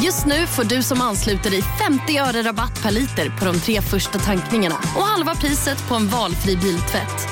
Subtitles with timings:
[0.00, 3.80] Just nu får du som ansluter dig 50 öre rabatt per liter på de tre
[3.80, 7.28] första tankningarna och halva priset på en valfri biltvätt.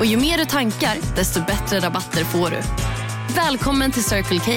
[0.00, 2.60] Och ju mer du tankar, desto bättre rabatter får du.
[3.36, 4.52] Välkommen till Circle K.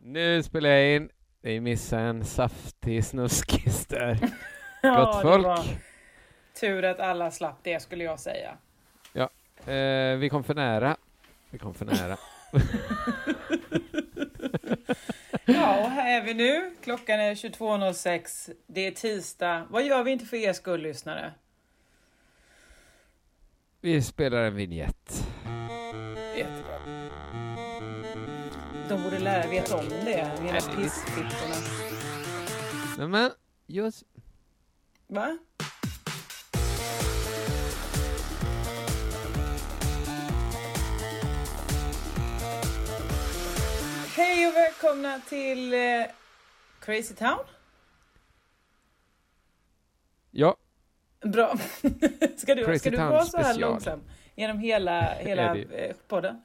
[0.00, 1.08] Nu spelar jag in.
[1.42, 4.18] Vi missade en saftig snuskis där.
[4.86, 5.46] Ja, Gott det folk.
[5.46, 5.64] var
[6.60, 8.54] tur att alla slapp det skulle jag säga.
[9.66, 10.96] Eh, vi kom för nära.
[11.50, 12.16] Vi kom för nära.
[15.44, 16.74] Ja, och här är vi nu.
[16.82, 18.50] Klockan är 22.06.
[18.66, 19.66] Det är tisdag.
[19.70, 21.32] Vad gör vi inte för er skull, lyssnare?
[23.80, 25.26] Vi spelar en vignett.
[26.36, 26.78] Jättebra.
[28.88, 31.54] De borde lära veta om det, är- pissfittorna.
[32.98, 33.30] Nej, men
[33.66, 34.02] just...
[35.06, 35.38] Va?
[44.16, 45.80] Hej och välkomna till eh,
[46.80, 47.38] Crazy Town.
[50.30, 50.56] Ja,
[51.24, 51.56] Bra.
[52.36, 53.70] ska du, Crazy ska du Town vara så här special.
[53.70, 54.00] långsam
[54.34, 56.42] genom hela, hela eh, podden?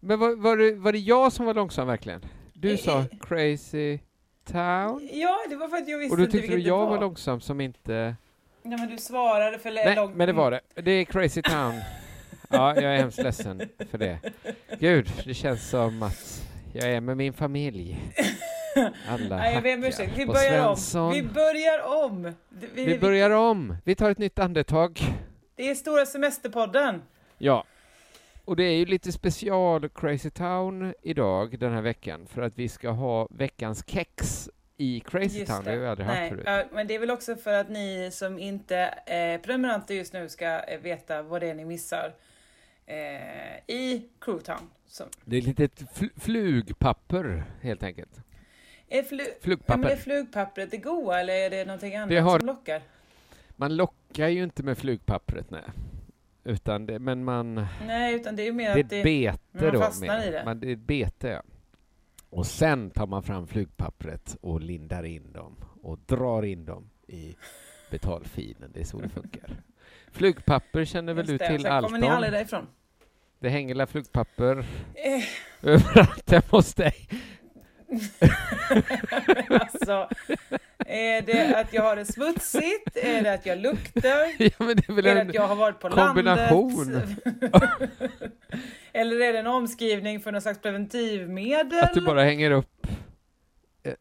[0.00, 2.24] men var, var, det, var det jag som var långsam verkligen?
[2.54, 3.04] Du Eh, sa eh.
[3.20, 3.98] crazy
[4.44, 5.08] town?
[5.12, 7.00] Ja, det var för att jag visste Och då tyckte du jag var var.
[7.00, 8.16] långsam som inte...
[8.62, 10.16] Nej, men du svarade för Nej, långt.
[10.16, 10.60] men det var det.
[10.82, 11.74] Det är crazy town.
[12.52, 14.18] Ja, jag är hemskt ledsen för det.
[14.78, 18.12] Gud, det känns som att jag är med min familj.
[19.08, 20.12] Alla Nej, jag ber om ursäkt.
[20.16, 21.12] Vi börjar om.
[21.12, 22.34] Vi börjar om.
[22.74, 23.76] Vi, Vi börjar om.
[23.84, 25.00] Vi tar ett nytt andetag.
[25.56, 27.02] Det är stora semesterpodden.
[27.38, 27.64] Ja.
[28.44, 32.68] Och det är ju lite special Crazy Town idag, den här veckan, för att vi
[32.68, 35.64] ska ha veckans kex i Crazy Just Town.
[35.64, 36.42] Det har vi aldrig haft Nej, förut.
[36.46, 40.28] ja, men det är väl också för att ni som inte är prenumeranter just nu
[40.28, 42.12] ska eh, veta vad det är ni missar
[42.86, 44.70] eh, i Crewtown.
[44.86, 48.20] Som Det är ett fl- flugpapper, helt enkelt.
[48.88, 49.88] är, flu- ja, Flugpapper.
[49.90, 52.82] är flugpappret det goda eller är det någonting annat Det har- som lockar?
[53.56, 55.62] Man lockar ju inte med flugpappret, nej.
[56.44, 57.66] Utan det, men man...
[57.86, 59.02] Nej, utan det är mer Det är att ett det...
[59.04, 59.78] bete då.
[59.80, 60.44] fastnar i det.
[60.44, 61.42] Man, det är ett bete, ja.
[62.30, 67.36] Och sen tar man fram flugpappret och lindar in dem och drar in dem i
[67.90, 68.70] betalfilen.
[68.74, 69.62] Det är så det funkar.
[70.12, 72.66] Flugpapper känner väl du till allt kommer ni aldrig därifrån.
[73.40, 74.64] Det hänger la flugpapper
[74.94, 75.24] Eh,
[75.62, 77.08] överallt hemma hos dig.
[79.50, 80.08] alltså,
[80.86, 82.96] är det att jag har det smutsigt?
[82.96, 84.02] Är det att jag luktar?
[84.38, 86.92] Ja, är Är det att jag har varit på kombination.
[86.92, 87.18] landet?
[88.92, 91.78] Eller är det en omskrivning för någon slags preventivmedel?
[91.84, 92.81] att du bara hänger upp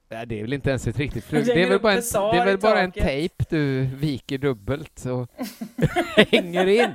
[0.09, 1.45] Nej, det är väl inte ens ett riktigt flug.
[1.45, 5.27] Det är väl bara en, det är väl bara en tejp du viker dubbelt och
[6.31, 6.91] hänger in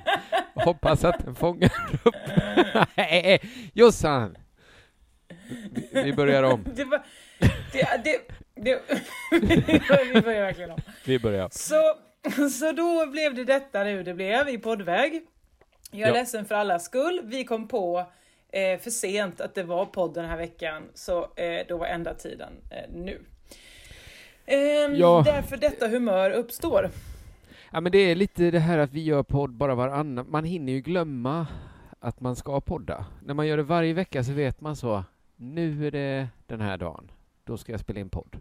[0.55, 1.71] hoppas att den fångar
[2.05, 2.15] upp.
[2.97, 3.41] Nej,
[3.73, 4.37] Jossan!
[5.71, 6.65] Vi, vi börjar om.
[6.77, 7.03] Det var,
[7.73, 8.21] det, det,
[8.55, 8.83] det,
[10.13, 10.81] vi börjar verkligen om.
[11.05, 11.49] Vi börjar.
[11.53, 11.95] Så,
[12.51, 15.23] så då blev det detta nu det blev i poddväg.
[15.91, 16.13] Jag är Ja.
[16.15, 17.21] ledsen för allas skull.
[17.25, 18.07] Vi kom på
[18.53, 22.15] eh, för sent att det var podd den här veckan, så eh, då var enda
[22.15, 23.21] tiden eh, nu.
[24.47, 25.23] Ehm, Ja.
[25.27, 26.91] Därför detta humör uppstår.
[27.73, 30.27] Ja, men det är lite det här att vi gör podd bara varannan.
[30.31, 31.47] Man hinner ju glömma
[32.01, 33.07] att man ska podda.
[33.25, 35.05] När man gör det varje vecka så vet man så.
[35.37, 37.11] Nu är det den här dagen.
[37.45, 38.37] Då ska jag spela in podd.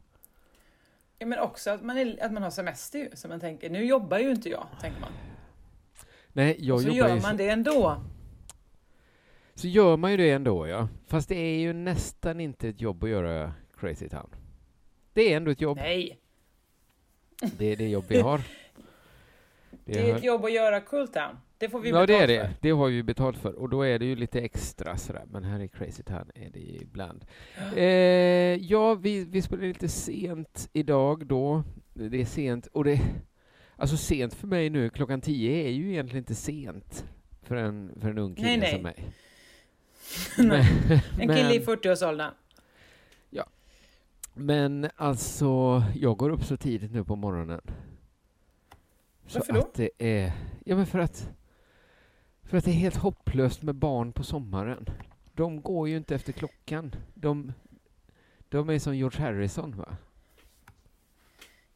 [1.20, 3.86] Ja, men också att man, är, att man har semester ju, så man tänker, nu
[3.86, 5.12] jobbar ju inte jag, tänker man.
[6.34, 8.02] Nej, jag Och så jobbar gör man det ändå.
[9.66, 10.88] Så gör man ju det ändå, ja.
[11.08, 14.30] Fast det är ju nästan inte ett jobb att göra Crazy Town.
[15.14, 15.78] Det är ändå ett jobb.
[15.78, 16.20] Nej,
[17.58, 18.41] Det är det jobb vi har.
[19.85, 21.38] det är ett jobb att göra Cooltown.
[21.58, 22.47] Det får vi Ja, det är betalt det.
[22.47, 22.56] för.
[22.62, 23.53] Det har vi betalt för.
[23.53, 25.23] Och då är det ju lite extra sådär.
[25.32, 27.26] Men här i Crazy Town är det ju ibland.
[27.76, 27.84] Eh,
[28.72, 31.64] ja, vi, vi spelar lite sent idag då.
[31.94, 32.67] Det är sent.
[32.67, 33.02] Och det...
[33.76, 37.06] Alltså sent för mig nu, klockan tio är ju egentligen inte sent
[37.44, 38.73] för en, för en ung kille Nej, nej.
[38.73, 38.96] som mig.
[40.37, 40.66] Nej.
[41.19, 42.31] En kille i men, 40-årsåldern.
[44.37, 47.61] men alltså, jag går upp så tidigt nu på morgonen.
[49.28, 49.59] Så Varför då?
[49.59, 50.31] att det är...
[50.66, 51.29] Ja, men för att...
[52.43, 54.90] För att det är helt hopplöst med barn på sommaren.
[55.34, 56.96] De går ju inte efter klockan.
[57.13, 57.53] De,
[58.49, 59.97] de De är som George Harrison, va?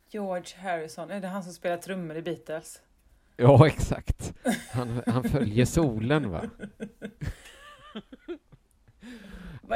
[0.10, 2.82] George Harrison, är det han som spelar trummor i Beatles?
[3.38, 4.34] Ja, exakt.
[4.72, 6.44] Han, han följer solen, va?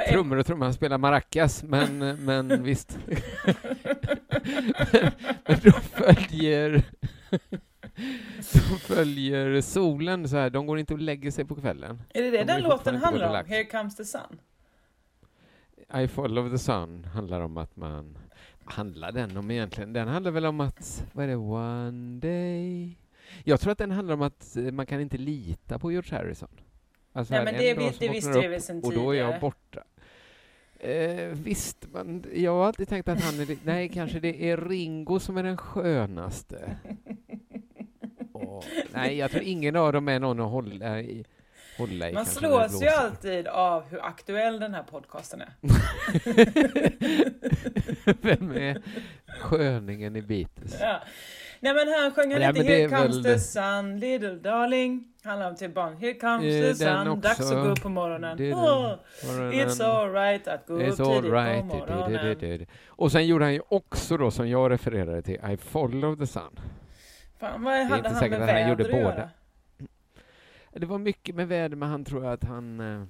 [0.10, 2.98] Trummor och trummor, han spelar maracas, men, men visst.
[5.48, 6.84] men, de följer...
[8.54, 12.02] De följer solen så här, de går inte och lägger sig på kvällen.
[12.10, 13.50] Är det de det är den låten handlar om?
[13.50, 14.40] Here comes the sun?
[16.02, 18.18] I follow the sun handlar om att man...
[18.66, 19.94] Handlar den om egentligen?
[19.94, 22.98] Den handlar väl om att, vad är det, one day...
[23.44, 26.50] Jag tror att den handlar om att eh, man kan inte lita på George Harrison.
[27.14, 29.40] Alltså Nej, men en det, vi- det visste vi sen och då är jag tidigare.
[29.40, 29.84] borta.
[30.80, 33.58] Eh, visst, men jag har alltid tänkt att han är...
[33.64, 36.76] Nej, kanske det är Ringo som är den skönaste.
[38.34, 38.64] Åh,
[38.94, 41.26] nej, jag tror ingen av dem är någon att hålla i.
[41.78, 45.54] Hålla i Man slås ju alltid av hur aktuell den här podcasten är.
[48.22, 48.82] Vem är
[49.40, 50.78] sköningen i Beatles?
[50.80, 51.00] Ja.
[51.60, 55.13] Nej men här sjöng han inte men det Here comes väl the sun, little darling.
[55.24, 55.98] Handlar om till barn.
[55.98, 58.38] Here comes Eh, the sun, dags att gå upp på morgonen.
[58.38, 61.60] Det är det it's alright att gå upp all tidigt right.
[61.60, 62.38] på morgonen.
[62.40, 62.66] du.
[62.88, 66.60] Och sen gjorde han ju också då, som jag refererade till, I follow the sun.
[67.40, 68.98] Fan, vad är hade inte han säkert med att han gjorde båda.
[68.98, 69.30] göra?
[70.72, 72.80] Det var mycket med väder, men han tror att han...
[72.80, 73.04] eh,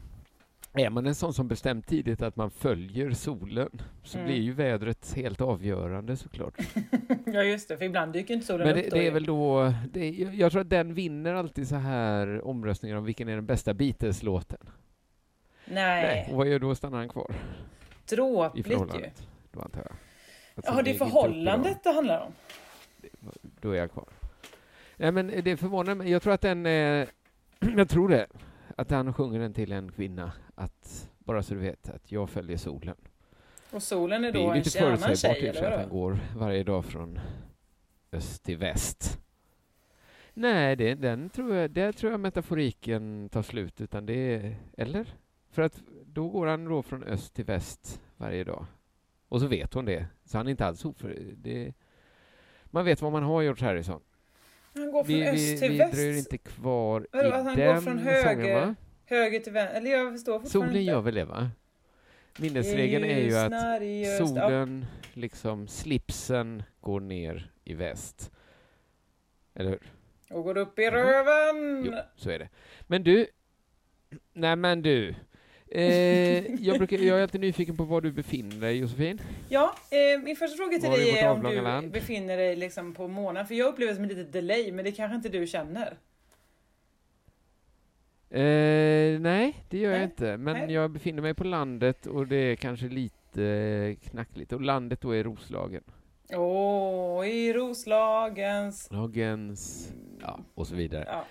[0.75, 4.27] Är man en sån som bestämt tidigt att man följer solen så Mm.
[4.27, 6.53] blir ju vädret helt avgörande såklart.
[7.25, 9.25] Ja just det, för ibland dyker inte solen Men upp det, då det är väl
[9.25, 9.73] då...
[9.93, 13.73] Det jag- tror att den vinner alltid så här omröstningar om vilken är den bästa
[13.73, 14.69] Beatles-låten.
[15.65, 16.75] Nej, Och vad gör då?
[16.75, 17.35] Stannar han kvar
[18.09, 19.09] dråpligt ju.
[19.51, 19.91] Då antar jag.
[20.55, 22.31] Att Ja, det är upp förhållandet det handlar om.
[23.61, 24.05] Då är jag kvar.
[24.97, 26.11] Nej, men det förvånar mig.
[26.11, 26.65] Jag tror att den...
[26.65, 27.07] Eh,
[27.77, 28.27] jag tror det.
[28.75, 30.31] Att han sjunger den till en kvinna.
[30.55, 32.95] Att, bara så du vet, att jag följer solen.
[33.71, 35.67] Och solen är Det är då en lite annan förutsägbart tjej, i och för sig
[35.67, 37.19] eller att han går varje dag från
[38.11, 39.19] öst till väst.
[40.33, 44.57] Nej, det, den tror jag, där tror jag metaforiken tar slut, utan det är...
[44.77, 45.15] Eller?
[45.49, 48.65] För att då går han då från öst till väst varje dag.
[49.27, 50.07] Och så vet hon det.
[50.25, 51.17] Så han är inte alls oför...
[51.35, 51.73] Det,
[52.65, 54.01] man vet vad man har, George Harrison.
[54.73, 55.93] Han går från Vi, öst vi, till vi väst.
[55.93, 58.75] dröjer inte kvar Vadå, i att han går den från sången, höger va?
[59.05, 59.77] Höger till vänster.
[59.77, 60.91] Eller jag förstår fortfarande Solen inte.
[60.91, 61.49] gör väl det, va?
[62.39, 68.31] Minnesregeln är ju att solen, liksom slipsen, går ner i väst.
[69.53, 69.91] Eller hur?
[70.29, 71.95] och går upp i Jo, röven.
[72.15, 72.49] så är det.
[72.81, 73.27] Men du,
[74.33, 75.15] nej men du.
[75.75, 79.21] Eh, jag, brukar, jag är alltid nyfiken på var du befinner dig, Josefin.
[79.49, 81.91] Ja, eh, min första fråga till Var dig är om du land?
[81.91, 83.47] befinner dig liksom på månen.
[83.47, 85.97] För jag upplever det som ett litet delay, men det kanske inte du känner.
[88.29, 90.37] Eh, nej, det gör jag Nej, inte.
[90.37, 90.73] Men nej.
[90.73, 94.53] jag befinner mig på landet och det är kanske lite knackligt.
[94.53, 95.83] Och landet då är Roslagen.
[96.33, 98.91] Åh, i Roslagens...
[98.91, 99.91] Lagens,
[100.21, 101.05] ja, och så vidare.
[101.07, 101.25] Ja.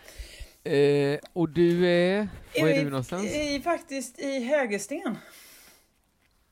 [0.64, 2.28] Eh, och du är,
[2.60, 3.24] var är I- du någonstans?
[3.36, 5.16] I, faktiskt i Hägersten.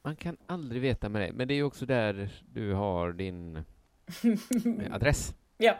[0.02, 3.64] Man kan aldrig veta med dig, men det är ju också där du har din
[4.90, 5.34] adress.
[5.58, 5.76] Ja.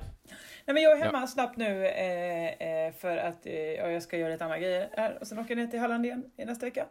[0.65, 1.05] Nej, men jag är Ja.
[1.05, 4.91] hemma snabbt nu eh, eh, för att eh, ja, jag ska göra lite andra grejer
[4.97, 6.87] här och sen åker jag ner till Halland igen i nästa vecka.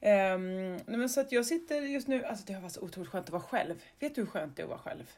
[0.00, 0.38] Nej,
[0.86, 3.30] men så att jag sitter just nu, alltså det har varit så otroligt skönt att
[3.32, 3.74] vara själv.
[4.00, 5.10] Vet du hur skönt det är att vara själv?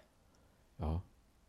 [0.76, 1.02] Ja,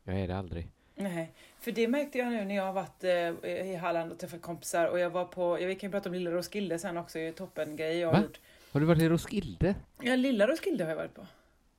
[0.04, 0.72] jag är det aldrig.
[0.96, 4.42] Nej, för det märkte jag nu när jag har varit eh, i Halland och träffat
[4.42, 7.28] kompisar och jag var på, jag kan ju prata om Lilla Roskilde sen också, det
[7.28, 8.22] är toppen grej jag har Va?
[8.22, 8.40] gjort.
[8.72, 9.76] Har du varit i Roskilde?
[10.02, 11.28] Ja, Lilla Roskilde har jag varit på.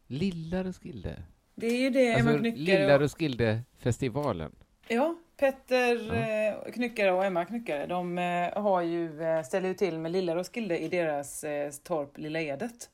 [0.07, 1.23] Lilla Roskilde?
[1.55, 4.53] Det är ju det Alltså Emma Knyckare Lilla och, Roskilde-festivalen?
[4.89, 6.67] Ja, Petter Ja.
[6.67, 9.11] eh, Knyckare och Emma Knyckare, de eh, har ju,
[9.45, 11.45] ställer ju till med Lilla Roskilde i deras
[11.83, 12.91] torp Lilla Edet.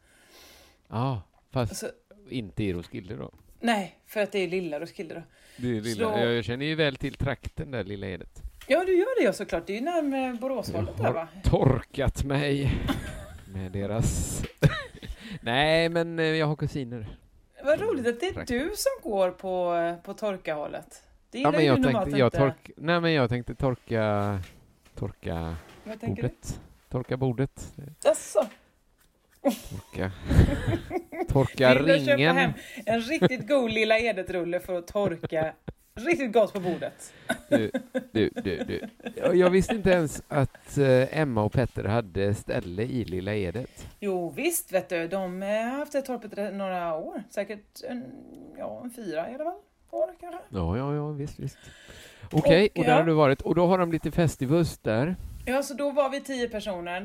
[0.88, 1.90] Ja, fast Alltså,
[2.30, 3.30] inte i Roskilde då.
[3.60, 5.22] nej, för att det är Lilla Roskilde då.
[5.56, 6.12] Det lilla.
[6.12, 8.42] Så- Jag känner ju väl till trakten där, Lilla Edet.
[8.66, 9.66] Ja, du gör det ju såklart.
[9.66, 11.28] Det är ju närmare Boråshållet där har va?
[11.44, 12.70] torkat mig
[13.54, 14.42] med deras...
[15.40, 17.16] Nej, men eh, jag har kusiner.
[17.64, 21.02] Vad roligt att det är du som går på, eh, på torkahållet.
[21.30, 22.38] Det Ja, gillar men ju jag normalt tänkte, jag inte.
[22.38, 24.38] tork, nej, men jag tänkte torka,
[24.94, 26.28] torka tänker du?
[26.28, 26.60] bordet.
[26.88, 27.74] Torka bordet.
[28.04, 28.46] Jaså?
[29.42, 30.12] Torka,
[31.28, 32.36] torka ringen.
[32.36, 32.52] hem
[32.86, 35.54] en riktigt god Lilla Edet-rulle för att torka
[35.94, 37.12] riktigt gott på bordet?
[37.48, 37.70] Du,
[38.12, 38.80] du, du, du.
[39.34, 43.88] Jag, visste inte ens att eh, Emma och Petter hade ställe i Lilla Edet.
[44.00, 47.22] Jo visst vet du, de eh, har haft det torpet några år.
[47.30, 48.04] Säkert en,
[48.58, 49.60] ja, en fyra i alla fall.
[49.90, 50.40] År kanske.
[50.48, 51.58] Ja, ja, ja, visst, visst.
[52.32, 52.96] Okej, Och, och, där ja.
[52.96, 53.40] har du varit.
[53.40, 55.16] Och då har de lite festivus där.
[55.44, 57.00] Ja, så då var vi tio personer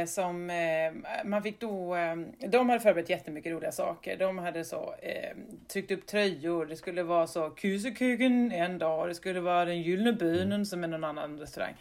[0.00, 1.96] eh, som eh, man fick då.
[1.96, 2.16] Eh,
[2.48, 4.16] de hade förberett jättemycket roliga saker.
[4.16, 5.36] De hade så eh,
[5.68, 6.66] tryckt upp tröjor.
[6.66, 9.08] Det skulle vara så Kuseköken en dag.
[9.08, 11.74] Det skulle vara den Gyllene Bynen som är någon annan restaurang.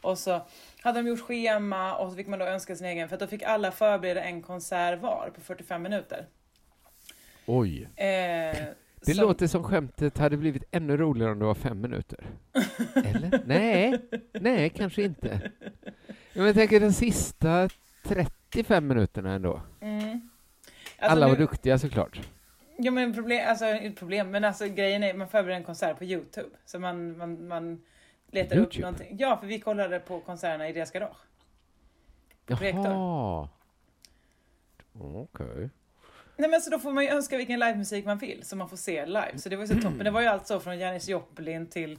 [0.00, 0.40] Och så
[0.80, 3.08] hade de gjort schema och så fick man då önska sin egen.
[3.08, 6.26] För att då fick alla förbereda en konsert var på 45 minuter.
[7.46, 7.88] Oj.
[9.06, 12.26] Det som- låter som skämtet hade blivit ännu roligare om det var fem minuter.
[12.94, 13.42] Eller?
[13.46, 14.00] Nej,
[14.32, 15.50] nej, kanske inte.
[16.34, 17.68] Men jag tänker den sista
[18.02, 19.60] 35 minuterna ändå.
[19.80, 20.02] Mm.
[20.98, 22.20] Alltså Alla var nu- duktiga såklart.
[22.78, 23.64] Ja men problem, alltså
[23.98, 26.48] problem, men alltså grejen är man förbereder en konsert på Youtube.
[26.64, 27.82] Så man, man, man
[28.30, 28.82] letar upp YouTube?
[28.82, 29.16] någonting.
[29.18, 31.16] Ja, för vi kollade på konserterna i deras garage.
[32.46, 32.84] Projektor.
[32.86, 33.48] Jaha.
[34.98, 35.70] Okej.
[36.36, 38.76] Nej men så då får man ju önska vilken livemusik man vill så man får
[38.76, 39.32] se live.
[39.36, 39.98] Så det var ju så toppen.
[39.98, 41.98] Det var ju alltså från Janis Joplin till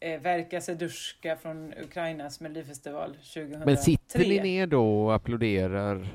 [0.00, 3.62] eh, Verka Sedushka från Ukrainas melodifestival 2003.
[3.64, 6.08] Men sitter ni ner då och applåderar?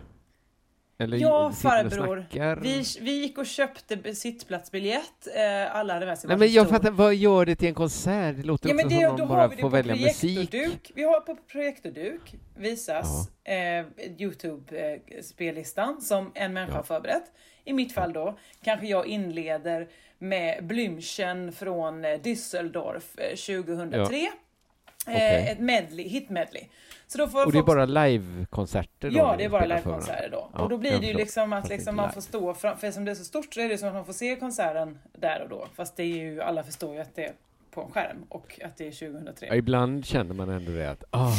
[1.02, 2.26] Eller Ja, farbror.
[2.62, 5.28] Vi, vi gick och köpte sittplatsbiljett.
[5.36, 8.36] Eh, alla hade med sig Nej, men jag fattar, vad gör det till en konsert?
[8.38, 10.92] Det låter Ja, men det, som någon bara får välja musik.
[10.96, 13.86] Vi har på projektorduk visas eh,
[14.18, 16.78] Youtube-spellistan som en människa Ja.
[16.78, 17.32] har förberett.
[17.70, 23.98] I mitt fall då kanske jag inleder med Blümchen från eh, Düsseldorf eh, 2003.
[23.98, 25.12] Ja.
[25.12, 25.48] Eh, Okej.
[25.52, 26.64] Ett medley, hit medley.
[27.08, 29.12] Så då får Och det är folk- bara livekonserter?
[29.14, 30.50] Ja, det är bara livekonserter då.
[30.54, 33.06] Ja, och då blir det ju liksom att liksom man får stå fram, för som
[33.06, 35.50] det är så stort så är det som att man får se konserten där och
[35.50, 35.68] då.
[35.76, 37.34] Fast det är ju, alla förstår ju att det är
[37.72, 39.48] på en skärm och att det är 2003.
[39.48, 41.34] Ja, ibland känner man ändå det att ah,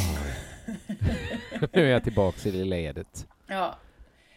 [1.72, 3.26] nu är jag tillbaka i det ledet.
[3.46, 3.74] Ja.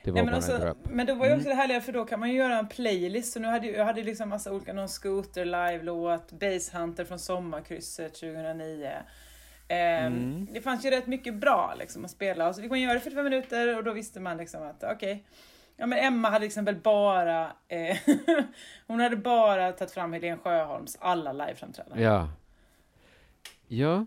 [0.03, 1.57] Det var Nej, men, bara alltså, en men då var ju också Mm.
[1.57, 3.33] det härliga för då kan man ju göra en playlist.
[3.33, 8.91] Så nu hade jag hade liksom massa olika, någon Scooter live-låt, Basshunter från Sommarkrysset 2009.
[9.67, 10.48] Ehm, Mm.
[10.53, 13.00] Det fanns ju rätt mycket bra liksom att spela och så fick man göra det
[13.00, 15.24] i 45 minuter och då visste man liksom att okej.
[15.77, 17.98] Ja men Emma hade liksom väl bara, eh,
[18.88, 22.03] hon hade bara tagit fram Helen Sjöholms alla liveframträdanden.
[22.03, 22.29] Ja.
[23.67, 24.05] Ja.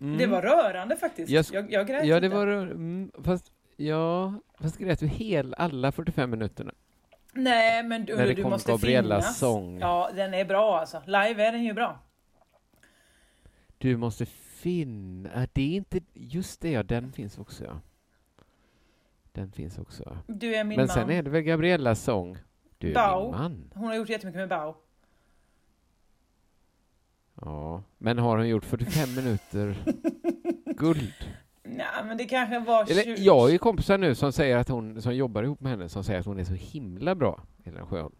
[0.00, 0.18] Mm.
[0.18, 1.30] Det var rörande faktiskt.
[1.30, 2.36] Jag Jag, jag, grät Ja, det inte.
[2.38, 6.72] var mm, fast Ja, fast grät du hel alla 45 minuterna?
[7.32, 9.38] Nej men du, När det du kom måste Gabriellas finnas.
[9.38, 9.78] sång.
[9.80, 11.02] Ja den är bra alltså.
[11.06, 11.98] Live är den ju bra.
[13.78, 15.32] Du måste finna...
[15.42, 16.00] äh, Det är inte...
[16.14, 17.80] Just det, ja, den finns också, ja.
[19.32, 20.18] Den finns också.
[20.26, 20.94] Du är min Men man.
[20.94, 22.38] sen är det väl Gabriellas sång?
[22.78, 23.22] Du är Bao.
[23.22, 23.70] min man.
[23.74, 24.74] Hon har gjort jättemycket med Bao.
[27.40, 29.76] Ja, men har hon gjort 45 minuter
[30.76, 31.14] guld?
[31.68, 32.92] Nej men det kanske var 20...
[33.00, 35.88] Eller, jag har ju kompisar nu som säger att hon, som jobbar ihop med henne,
[35.88, 38.14] som säger att hon är så himla bra, Helena Sjöholm.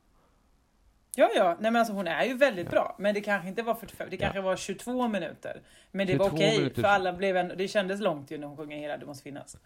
[1.17, 2.71] Ja ja, nej men alltså hon är ju väldigt Ja.
[2.71, 2.97] bra.
[2.99, 4.21] Men det kanske inte var 45, det Ja.
[4.23, 5.63] kanske var 22 minuter.
[5.91, 6.83] Men det var 22 okej, minuter.
[6.83, 9.57] för alla blev en, det kändes långt ju när hon sjunger hela Du måste finnas.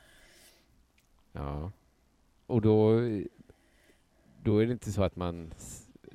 [1.32, 1.70] Ja.
[2.46, 2.92] Och då,
[4.42, 5.54] då är det inte så att man...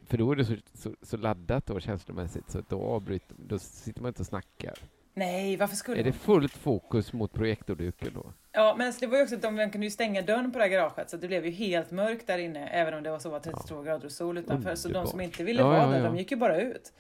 [0.08, 4.02] För då är det så, så, så laddat då känslomässigt, så då avbryter då sitter
[4.02, 4.74] man inte och snackar.
[5.18, 8.34] Nej, varför skulle Är det fullt fokus mot projektorduken då?
[8.52, 10.72] Ja, men det var ju också att de kunde ju stänga dörren på det här
[10.72, 13.40] garaget så det blev ju helt mörkt där inne även om det var så var
[13.40, 14.76] 32 grader och sol utanför.
[14.76, 16.04] Så de som inte ville Ja, vara ja, där, ja.
[16.04, 16.94] de gick ju bara ut.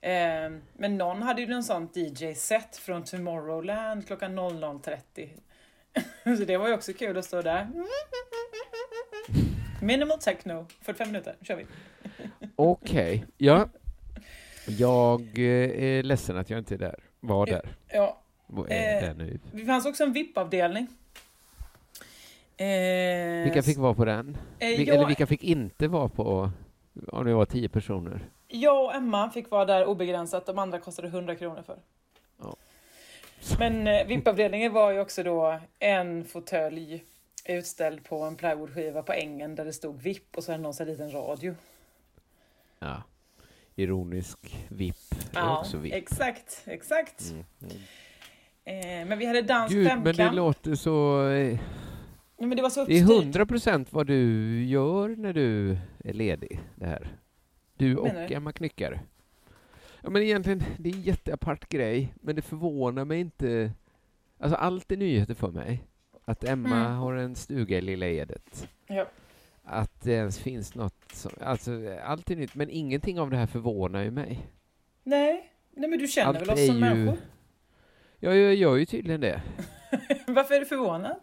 [0.00, 6.36] Ehm, men någon hade ju någon sån DJ-set från Tomorrowland klockan 00.30.
[6.38, 7.68] så det var ju också kul att stå där.
[9.82, 11.66] Minimal techno, 45 minuter, kör vi.
[12.56, 13.68] Okej, ja.
[14.66, 17.05] Jag eh, är ledsen att jag inte är där.
[17.26, 17.68] Var där.
[17.88, 19.38] Ja, Vad är Eh, det nu?
[19.52, 20.86] det fanns också en VIP-avdelning.
[22.56, 24.36] Eh, Vilka fick vara på den?
[24.58, 26.50] eh, Vil- jag, Eller vilka fick inte vara på,
[27.08, 28.20] om det var tio personer?
[28.48, 31.76] Jag och Emma fick vara där obegränsat, de andra kostade 100 kronor för.
[32.42, 32.56] Ja.
[33.58, 37.04] Men eh, VIP-avdelningen var ju också då en fåtölj
[37.44, 40.86] utställd på en plywoodskiva på ängen där det stod VIP och så hade någon här
[40.86, 41.54] liten radio.
[42.78, 43.02] Ja.
[43.76, 45.94] Ironisk VIP är Ja, också VIP.
[45.94, 47.30] exakt, exakt.
[47.30, 47.44] Mm.
[47.62, 47.72] Mm.
[49.02, 50.36] Eh, men vi hade dans Gud, men det femkamp.
[50.36, 51.28] låter så...
[51.28, 51.58] eh,
[52.38, 53.22] Nej, men det var så Det är uppstyrt.
[53.24, 57.08] hundra procent vad du gör när du är ledig, det här.
[57.76, 58.34] Du och du?
[58.34, 59.00] Emma Knyckare.
[60.02, 63.72] Ja, men egentligen, det är en jätteapart grej, men det förvånar mig inte.
[64.38, 65.82] Alltså, allt är nyheter för mig.
[66.24, 66.92] Att Emma Mm.
[66.92, 68.68] har en stuga i Lilla Edet.
[68.86, 69.06] Ja.
[69.68, 71.70] Att det ens finns något som, alltså,
[72.04, 74.46] allt är nytt, men ingenting av det här förvånar ju mig.
[75.02, 75.52] Nej.
[75.70, 77.18] Nej, men du känner Allt väl oss som ju- människor?
[78.20, 79.42] Jag, jag gör ju tydligen det.
[80.26, 81.16] Varför är du förvånad?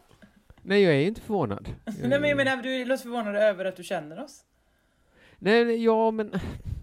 [0.62, 1.70] Nej, jag är ju inte förvånad.
[1.86, 4.46] Nej, men jag menar, du låter förvånad över att du känner oss.
[5.40, 6.34] Nej, nej, ja men,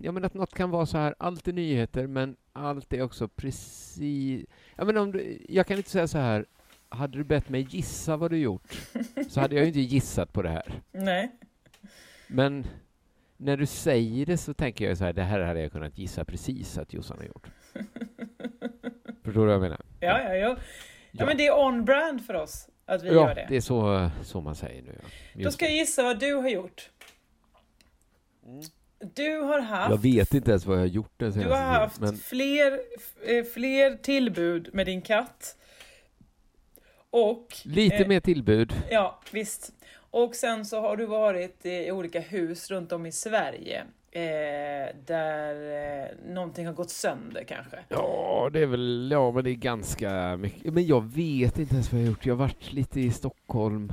[0.00, 3.28] ja, men att något kan vara så här, allt är nyheter, men allt är också
[3.28, 4.46] precis...
[4.76, 6.46] Ja, men om du, jag kan inte säga så här,
[6.88, 8.88] hade du bett mig gissa vad du gjort
[9.28, 10.82] så hade jag ju inte gissat på det här.
[10.92, 11.32] Nej.
[12.30, 12.66] Men
[13.36, 16.24] när du säger det så tänker jag så här, det här hade jag kunnat gissa
[16.24, 17.46] precis att Jossan har gjort.
[19.24, 19.80] Förstår du vad jag menar?
[20.00, 20.48] Ja, ja, ja.
[20.48, 20.56] Ja,
[21.12, 21.26] Ja.
[21.26, 23.46] men det är on-brand för oss att vi Ja, gör det.
[23.48, 24.98] det är så, så man säger nu.
[25.34, 25.44] Ja.
[25.44, 26.90] Då ska jag gissa vad du har gjort.
[29.14, 31.64] Du har haft, Jag vet inte ens vad jag har gjort den du senaste har
[31.80, 32.80] haft men fler,
[33.26, 35.56] eh, fler tillbud med din katt.
[37.10, 37.46] Och...
[37.64, 38.72] lite eh, mer tillbud.
[38.90, 39.72] Ja, visst.
[40.10, 43.84] Och sen så har du varit i olika hus runt om i Sverige.
[44.12, 45.54] Eh, där
[46.02, 47.78] eh, någonting har gått sönder kanske.
[47.88, 50.74] Ja, det är väl, ja men det är ganska mycket.
[50.74, 52.26] Men jag vet inte ens vad jag har gjort.
[52.26, 53.92] Jag har varit lite i Stockholm.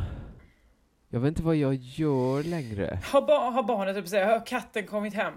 [1.09, 2.99] Jag vet inte vad jag gör längre.
[3.03, 5.33] Har, ba- har barnet, att säga, har katten kommit hem?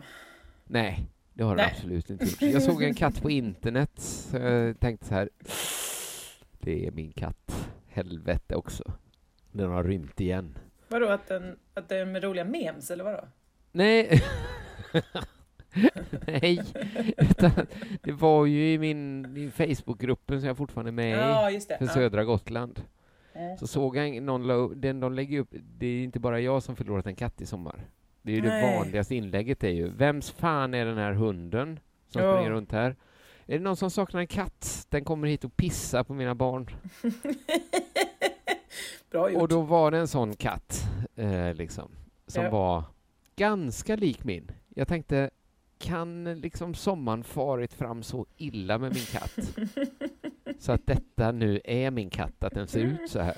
[0.65, 2.43] Nej, det har den absolut inte gjort.
[2.43, 5.29] Jag såg en katt på internet, så jag tänkte så här.
[6.61, 7.69] Det är min katt.
[7.89, 8.93] Helvete också.
[9.53, 10.59] Den har rymt igen.
[10.91, 13.25] Vadå, att den, att den är med roliga memes eller vadå?
[13.73, 14.23] Nej.
[16.27, 16.63] Nej,
[17.19, 17.51] utan
[18.03, 21.13] det var ju i min i Facebookgruppen som jag fortfarande är med i.
[21.21, 21.79] Ja, det.
[21.79, 21.93] för Ja.
[21.93, 22.83] södra Gotland.
[23.33, 23.57] Mm.
[23.59, 26.77] Så såg jag någon, la den de lägger upp, det är inte bara jag som
[26.77, 27.85] förlorat en katt i sommar.
[28.23, 28.77] Det är ju det Nej.
[28.79, 32.35] vanligaste inlägget är ju, vems fan är den här hunden som Ja.
[32.35, 32.97] springer runt här?
[33.47, 34.87] Är det någon som saknar en katt?
[34.89, 36.71] Den kommer hit och pissar på mina barn.
[39.11, 39.43] Bra gjort.
[39.43, 40.85] Och då var det en sån katt,
[41.17, 41.91] eh, liksom,
[42.27, 42.51] som Ja.
[42.51, 42.85] var
[43.37, 44.51] ganska lik min.
[44.69, 45.31] Jag tänkte,
[45.79, 49.39] kan liksom sommaren farit fram så illa med min katt?
[50.59, 53.35] så att detta nu är min katt, att den ser ut så här.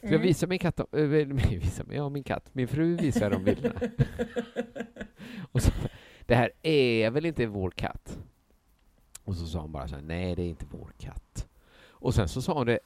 [0.00, 0.22] Så jag Mm.
[0.22, 3.80] visar min katt, äh, visar, ja min katt, min fru visar de bilderna.
[5.52, 5.72] och så,
[6.26, 8.18] det här är väl inte vår katt?
[9.24, 11.48] Och så sa hon bara så här, nej det är inte vår katt.
[11.88, 12.78] Och sen så sa hon det,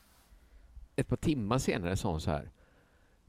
[0.97, 2.51] ett par timmar senare sa hon så här,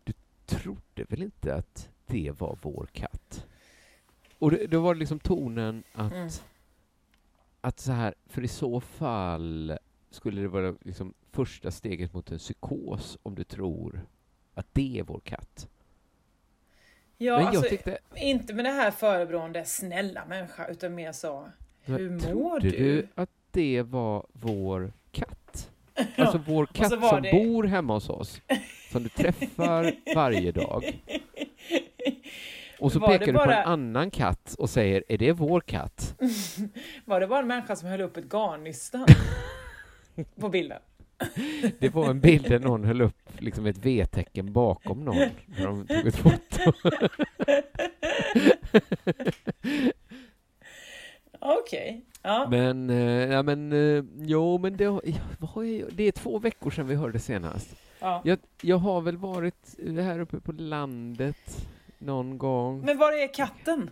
[0.03, 0.13] du
[0.45, 3.45] trodde väl inte att det var vår katt?
[4.39, 6.29] Och det, då var det liksom tonen att, Mm.
[7.61, 9.77] att så här, för i så fall
[10.09, 14.01] skulle det vara liksom första steget mot en psykos om du tror
[14.53, 15.69] att det är vår katt.
[17.17, 21.49] Ja, Men alltså, jag tyckte, inte med det här förebrående snälla människa, utan mer så,
[21.81, 22.77] hur mår trodde du?
[22.77, 25.71] du att det var vår katt?
[26.17, 28.41] Alltså vår katt som det- bor hemma hos oss,
[28.91, 31.01] som du träffar varje dag.
[32.79, 35.61] Och så Var pekar du på bara- en annan katt och säger, är det vår
[35.61, 36.15] katt?
[37.05, 39.05] Var det bara en människa som höll upp ett garnnystan
[40.39, 40.79] på bilden?
[41.79, 45.87] Det var en bild där någon höll upp liksom ett V-tecken bakom någon när de
[45.87, 46.71] tog ett foto.
[51.39, 52.05] Okej.
[52.27, 52.47] Ja.
[52.49, 52.97] Men, eh,
[53.33, 54.85] ja men, eh, jo men det,
[55.91, 57.75] det är två veckor sedan vi hörde senast.
[57.99, 58.21] ja.
[58.25, 62.85] Jag, jag har väl varit här uppe på landet någon gång.
[62.85, 63.89] Men var är katten?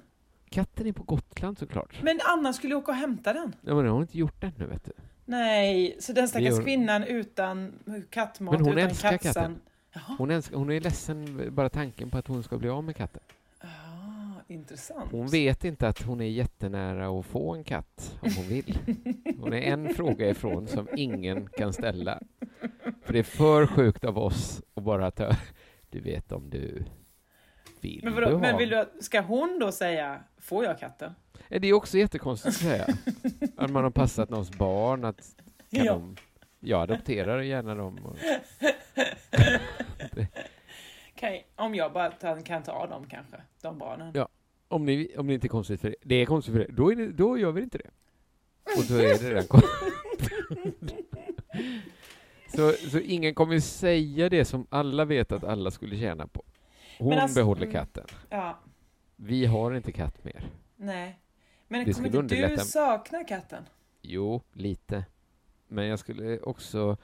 [0.50, 2.02] Katten är på Gotland såklart.
[2.02, 3.56] Men Anna skulle åka och hämta den.
[3.62, 4.92] Ja, men det har hon inte gjort ännu vet du.
[5.26, 7.74] Nej, så den stackars gör- kvinnan utan
[8.10, 9.36] kattmat, Men hon utan älskar kattsand.
[9.36, 9.60] katten.
[9.94, 12.96] Jaha, Hon, älskar, hon är ledsen bara tanken på att hon ska bli av med
[12.96, 13.22] katten.
[14.48, 15.12] Intressant.
[15.12, 18.78] Hon vet inte att hon är jättenära att få en katt om hon vill.
[19.40, 22.20] Hon är en fråga ifrån som ingen kan ställa.
[23.04, 25.32] För det är för sjukt av oss att bara ta...
[25.90, 26.86] Du vet om du
[27.82, 28.42] vill Men, du vadå, ha.
[28.42, 31.12] men vill du, ska hon då säga, får jag katten?
[31.50, 32.88] Det är också jättekonstigt att säga.
[33.58, 35.06] Att man har passat någons barn.
[35.06, 35.36] Att
[35.72, 35.94] kan Ja.
[35.94, 36.16] de,
[36.60, 38.00] jag adopterar gärna dem.
[38.06, 38.16] Och,
[41.26, 44.12] Kan, om jag bara ta, kan ta dem kanske, de barnen.
[44.16, 44.28] Ja.
[44.68, 45.96] om, ni, om det inte är konstigt för det.
[46.04, 46.68] Det är konstigt för det.
[46.72, 47.90] Då, det, då gör vi inte det.
[48.78, 49.44] Och då är det redan
[52.56, 56.44] så, så ingen kommer säga det som alla vet att alla skulle tjäna på.
[57.00, 57.74] Hon alltså- behåller mm.
[57.74, 58.06] katten.
[58.30, 58.60] Ja,
[59.16, 60.50] Vi har inte katt mer.
[60.76, 61.20] nej.
[61.68, 62.64] Men Det kommer inte du underlätta.
[62.64, 63.64] sakna katten?
[64.02, 65.06] Jo, lite.
[65.68, 66.98] Men jag skulle också,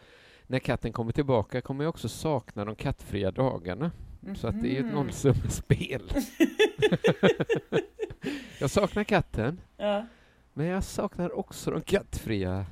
[0.47, 3.91] när katten kommer tillbaka kommer jag också sakna de kattfria dagarna.
[4.35, 4.93] Så att det är ju ett Mhm.
[4.95, 6.11] nollsummespel.
[8.59, 10.05] jag saknar katten, Ja.
[10.53, 12.65] men jag saknar också de kattfria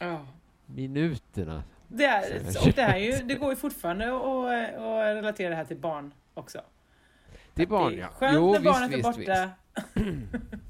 [0.00, 0.26] ja.
[0.66, 1.62] minuterna.
[1.88, 5.64] Det, är, och det, är ju, det går ju fortfarande att, att relatera det här
[5.64, 6.60] till barn också.
[7.54, 8.08] Att barn, ja.
[8.08, 9.50] Skönt Jo, när visst, barnet är visst, borta.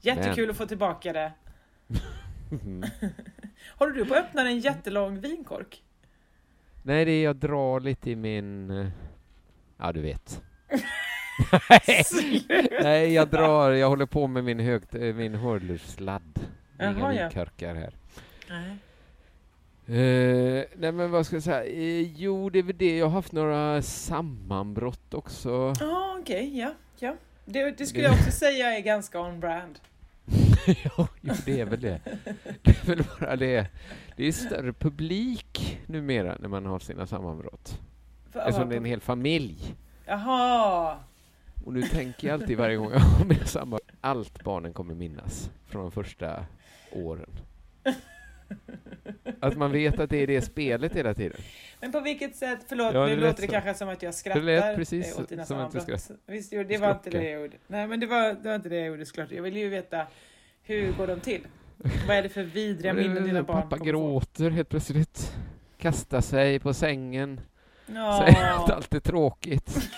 [0.00, 1.32] Jättekul Men- att få tillbaka det.
[3.78, 5.82] Håller du på att öppna en jättelång vinkork?
[6.82, 8.70] Nej, det är jag drar lite i min...
[9.82, 10.42] Ja, du vet.
[12.82, 16.40] Nej, jag drar, jag håller på med min, högt, eh, min hörlurssladd.
[16.82, 17.94] Inga vinkörkar här.
[18.48, 18.76] Nej.
[19.86, 21.64] Eh, nej men vad ska jag säga?
[21.64, 22.98] Eh, jo, det är väl det.
[22.98, 25.72] Jag har haft några sammanbrott också.
[25.80, 27.16] Ja, okej, ja, ja.
[27.44, 29.78] Det, det skulle jag också säga är ganska on-brand.
[30.66, 31.06] jo,
[31.44, 32.00] det är väl det.
[32.62, 33.66] Det är väl bara det.
[34.16, 37.78] Det är större publik numera när man har sina sammanbrott.
[38.34, 39.74] Eftersom det är en hel familj.
[40.06, 40.96] Jaha!
[41.64, 45.50] Och nu tänker jag alltid varje gång jag har mina sammanbrott, allt barnen kommer minnas
[45.66, 46.44] från de första
[46.92, 47.30] åren.
[49.40, 51.40] Att man vet att det är det spelet hela tiden.
[51.80, 53.52] Men på vilket sätt, förlåt, Ja, nu låter det så.
[53.52, 56.10] kanske som att jag skrattar Det lät precis eh, åt dina som att du sammanbrott.
[56.26, 57.56] Visst, jo, det var inte det jag gjorde.
[57.66, 59.30] Nej, men det var, det var inte det jag gjorde såklart.
[59.30, 60.06] Jag vill ju veta,
[60.62, 61.46] hur går de till?
[62.08, 65.32] Vad är det för vidriga minnen dina barn Pappa gråter helt plötsligt.
[65.78, 67.40] Kastar sig på sängen.
[67.94, 68.24] Ja.
[68.26, 69.70] Säger att allt är tråkigt.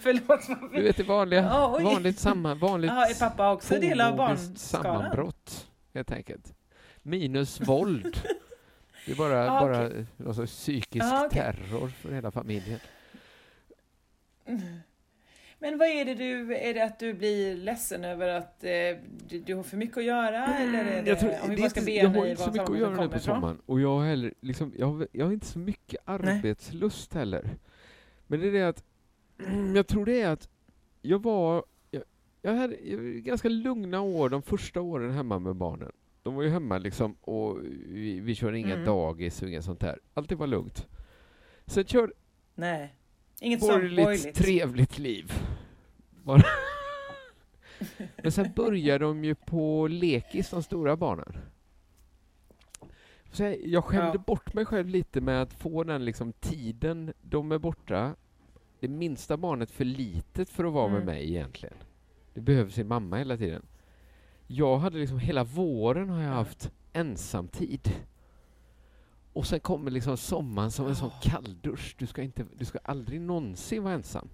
[0.00, 0.76] Förlåt, varför?
[0.76, 1.84] Du vet det vanliga, oj.
[1.84, 6.54] vanligt, samma, vanligt Jaha, är pappa också del av sammanbrott, helt enkelt.
[7.02, 8.20] Minus våld.
[9.06, 11.40] Det är bara, Ja, bara någon sorts psykisk Ja, okej.
[11.40, 12.80] terror för hela familjen.
[15.60, 18.70] Men vad är det du, är det att du blir ledsen över att eh,
[19.28, 20.46] du, du har för mycket att göra?
[20.56, 22.70] eller är det, Mm, Jag, tror, om vi bara ska jag har inte så mycket
[22.70, 23.20] att göra nu på ifrån.
[23.20, 27.50] sommaren och jag heller, liksom, jag, har, jag har inte så mycket arbetslust heller.
[28.26, 28.84] Men det är det att
[29.74, 30.48] jag tror det är att
[31.02, 32.02] jag var jag,
[32.42, 32.76] jag hade
[33.20, 35.92] ganska lugna år de första åren hemma med barnen.
[36.22, 38.86] De var ju hemma liksom och vi, vi körde inga Mm.
[38.86, 39.98] dagis och inget sånt där.
[40.14, 40.86] Allt var lugnt.
[41.66, 42.12] Sen körde
[42.54, 42.94] Nej.
[43.40, 45.32] Inget borgerligt, trevligt liv.
[46.24, 46.42] Bara.
[48.22, 51.38] Men sen börjar de ju på lekis, de stora barnen.
[53.32, 54.22] Så jag- jag skämde Ja.
[54.26, 58.14] bort mig själv lite med att få den liksom tiden de är borta.
[58.80, 61.06] Det minsta barnet för litet för att vara med Mm.
[61.14, 61.74] mig egentligen.
[62.34, 63.62] Det behöver sin mamma hela tiden.
[64.46, 66.34] Jag hade liksom hela våren har jag Ja.
[66.34, 67.90] haft ensamtid.
[69.38, 71.94] Och sen kommer liksom sommaren som en sån kalldusch.
[71.98, 74.28] Du ska, inte, du ska aldrig någonsin vara ensam.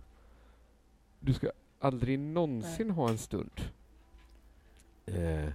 [1.20, 3.60] Du ska aldrig någonsin ha en stund.
[5.06, 5.48] Eh,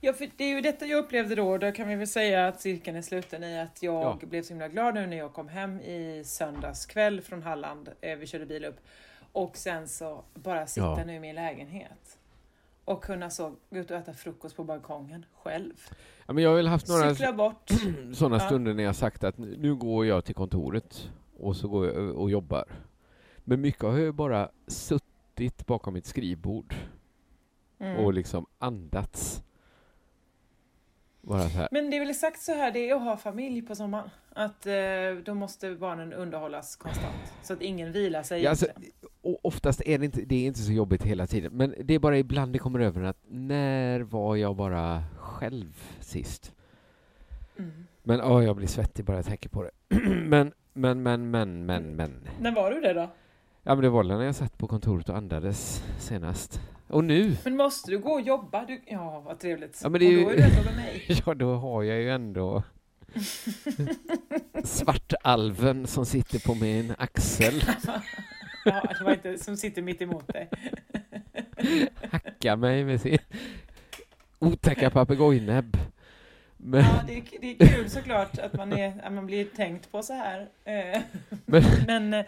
[0.00, 1.58] Ja, för det är ju detta jag upplevde då.
[1.58, 4.26] Då kan vi väl säga att cirkeln är sluten i att jag Ja.
[4.26, 7.88] blev så himla glad nu när jag kom hem i söndags kväll från Halland.
[8.00, 8.80] Eh, vi körde bil upp.
[9.32, 11.04] Och sen så bara sitta Ja.
[11.06, 12.18] nu i min lägenhet.
[12.84, 15.72] Och kunna så gå ut och äta frukost på balkongen själv.
[16.26, 17.14] ja, men jag har väl haft några
[18.14, 18.40] sådana Ja.
[18.40, 22.30] stunder när jag sagt att nu går jag till kontoret och så går jag och
[22.30, 22.64] jobbar.
[23.44, 26.74] Men mycket har jag bara suttit bakom mitt skrivbord
[27.78, 28.04] Mm.
[28.04, 29.42] och liksom andats.
[31.22, 31.68] Bara så här.
[31.70, 34.10] Men det är väl exakt så här det är att ha familj på sommaren.
[34.32, 34.74] Att eh,
[35.24, 37.32] då måste barnen underhållas konstant.
[37.42, 38.66] Så att ingen vilar sig Ja, alltså,
[39.22, 42.18] oftast är det inte, det är inte så jobbigt hela tiden, men det är bara
[42.18, 46.52] ibland det kommer över att när var jag bara själv sist?
[47.58, 47.86] Mm.
[48.02, 49.70] Men åh, jag blir svettig bara jag tänker på det.
[50.26, 52.28] men, men, men, men, men, men.
[52.40, 53.10] När var du det då?
[53.62, 56.60] Ja, men det var när jag satt på kontoret och andades senast.
[56.92, 58.64] Och nu, Men måste du gå och jobba?
[58.64, 58.80] Du...
[58.86, 59.80] Ja, vad trevligt.
[59.82, 61.04] Ja, men det är ju- Och då är du ändå med mig.
[61.26, 62.62] ja då har jag ju ändå
[64.64, 67.54] svartalven som sitter på min axel,
[68.64, 70.48] Ja, det var inte som sitter mitt emot dig.
[72.10, 73.18] hackar mig med sin
[74.38, 75.76] otäcka papegojnäbb.
[76.56, 79.92] Men, Ja, det är, det är kul såklart att man, är, att man blir tänkt
[79.92, 80.48] på så här.
[80.64, 81.00] Eh,
[81.46, 82.24] Men- Men eh,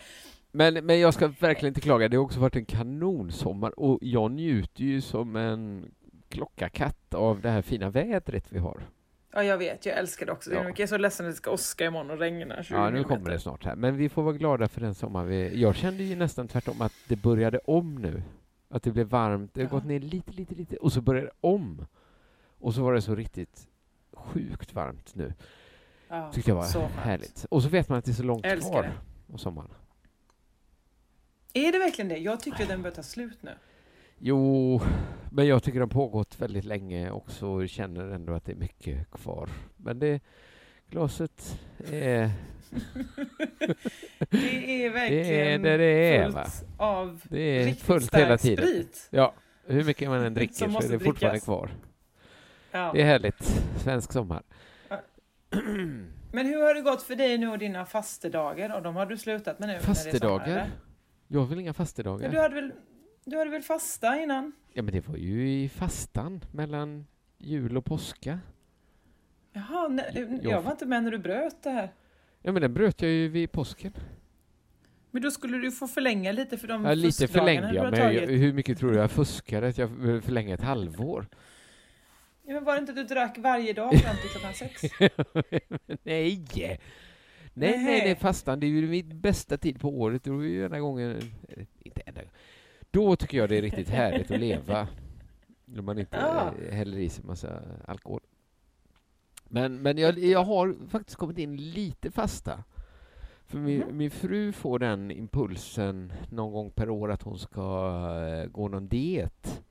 [0.55, 4.31] men, men jag ska verkligen inte klaga, det har också varit en kanonsommar och jag
[4.31, 5.91] njuter ju som en
[6.29, 8.81] klockakatt av det här fina vädret vi har.
[9.33, 10.53] ja, jag vet, jag älskar det också.
[10.53, 10.65] Ja.
[10.65, 12.63] Jag är så ledsen att det ska åska imorgon och regna.
[12.63, 13.77] 20 Ja, nu kommer det snart här.
[13.77, 15.61] Men vi får vara glada för den sommar vi...
[15.61, 18.23] Jag kände ju nästan tvärtom att det började om nu.
[18.69, 19.55] Att det blev varmt.
[19.55, 19.71] Det har Ja.
[19.77, 20.77] gått ner lite, lite, lite.
[20.77, 21.87] Och så började det om.
[22.59, 23.67] Och så var det så riktigt
[24.13, 25.33] sjukt varmt nu.
[26.09, 27.47] Ja, Tyckte jag var härligt.
[27.51, 28.83] Och så vet man att det är så långt kvar
[29.33, 29.39] det.
[29.39, 29.71] sommaren.
[31.55, 32.19] Är det verkligen det?
[32.19, 33.51] Jag tycker att den börjar ta slut nu.
[34.19, 34.81] Jo,
[35.31, 38.57] men jag tycker den har pågått väldigt länge också och känner ändå att det är
[38.57, 39.49] mycket kvar.
[39.77, 40.21] Men det...
[40.91, 41.61] Glaset
[41.93, 42.31] är...
[44.31, 46.45] Det är verkligen det det är, va?
[46.45, 48.67] fullt av Det är riktigt fullt stark hela tiden.
[48.67, 49.09] sprit.
[49.11, 49.35] Ja,
[49.67, 51.45] hur mycket man än dricker så är det fortfarande drickas.
[51.45, 51.71] kvar.
[52.71, 52.91] Ja.
[52.95, 53.63] Det är härligt.
[53.83, 54.43] Svensk sommar.
[54.89, 55.01] Ja.
[56.33, 58.77] Men hur har det gått för dig nu och dina fastedagar?
[58.77, 59.75] Och de har du slutat med nu?
[59.75, 60.71] det är Fastedagar?
[61.29, 62.31] Jag har väl inga Men fastedagar?
[62.31, 62.73] du hade väl,
[63.25, 64.53] du hade väl fasta innan?
[64.73, 67.07] Ja, men det var ju i fastan mellan
[67.39, 68.39] jul och påska.
[69.53, 71.93] Jaha, nej, Jag- jag var inte med när du bröt det här.
[72.43, 73.93] Ja, men den bröt jag ju vid påsken.
[75.11, 78.21] Men då skulle du få förlänga lite för de Ja, lite förlängde jag, men jag,
[78.27, 79.91] hur mycket tror du jag fuskade att jag
[80.25, 81.27] förlängde ett halvår?
[82.43, 84.83] Ja, men var det inte att du drack varje dag fram till klockan sex?
[86.03, 86.79] nej!
[87.55, 90.25] Nej, nej, nej, fastan, det är ju min bästa tid på året.
[90.25, 91.21] Då är ju enda gången,
[91.79, 92.21] inte enda
[92.91, 94.89] Då tycker jag det är riktigt härligt att leva.
[95.65, 98.21] När man inte eh, häller i sig massa alkohol.
[99.49, 102.65] Men, men jag, jag har faktiskt kommit in lite fasta.
[103.47, 103.97] För min, Mhm.
[103.97, 107.61] min fru får den impulsen någon gång per år att hon ska
[108.29, 109.63] eh, gå någon diet.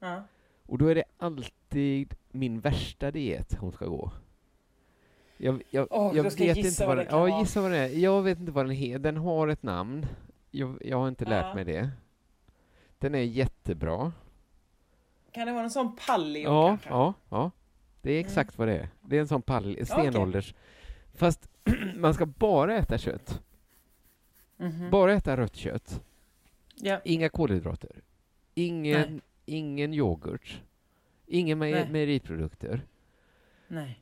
[0.00, 0.22] Ja.
[0.66, 4.12] Och då är det alltid min värsta diet hon ska gå.
[5.44, 7.78] Jag, jag, Åh, jag vet inte vad vad det den, kan ja, gissa vad det
[7.78, 7.88] är.
[7.88, 8.98] Jag vet inte vad den heter.
[8.98, 10.06] Den har ett namn.
[10.50, 11.54] Jag, jag har inte lärt Ja.
[11.54, 11.90] mig det.
[12.98, 14.12] Den är jättebra.
[15.32, 16.88] Kan det vara någon sån paleo Ja, kanske?
[16.88, 17.50] ja, ja.
[18.02, 18.26] Det är Mm.
[18.26, 18.88] exakt vad det är.
[19.00, 20.54] Det är en sån pall, stenålders.
[21.14, 21.48] Fast
[21.96, 23.42] man ska bara äta kött.
[24.56, 24.90] Mhm.
[24.90, 26.02] Bara äta rött kött.
[26.74, 27.00] Ja.
[27.04, 27.90] Inga kolhydrater.
[28.54, 29.20] Ingen, Nej.
[29.44, 30.62] ingen yoghurt.
[31.26, 32.80] Inga me- mejeriprodukter.
[33.68, 34.00] Nej.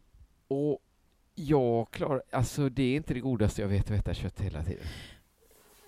[0.48, 0.78] Och
[1.34, 4.84] jag klarar, alltså det är inte det godaste jag vet att äta kött hela tiden.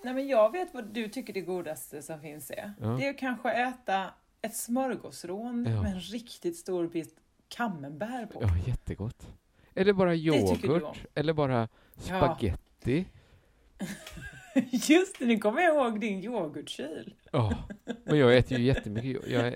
[0.03, 2.73] Nej, men jag vet vad du tycker det godaste som finns är.
[2.81, 2.87] Ja.
[2.87, 4.05] Det är att kanske äta
[4.41, 5.81] ett smörgåsrån Ja.
[5.83, 7.15] med en riktigt stor bit
[7.47, 8.41] camembert på.
[8.43, 9.27] Ja, jättegott.
[9.75, 13.05] Eller bara yoghurt, eller bara spaghetti.
[14.71, 17.13] Just det, nu kommer jag ihåg din yoghurtkyl.
[17.31, 17.57] Ja,
[18.03, 19.53] men jag äter ju jättemycket, yo- jag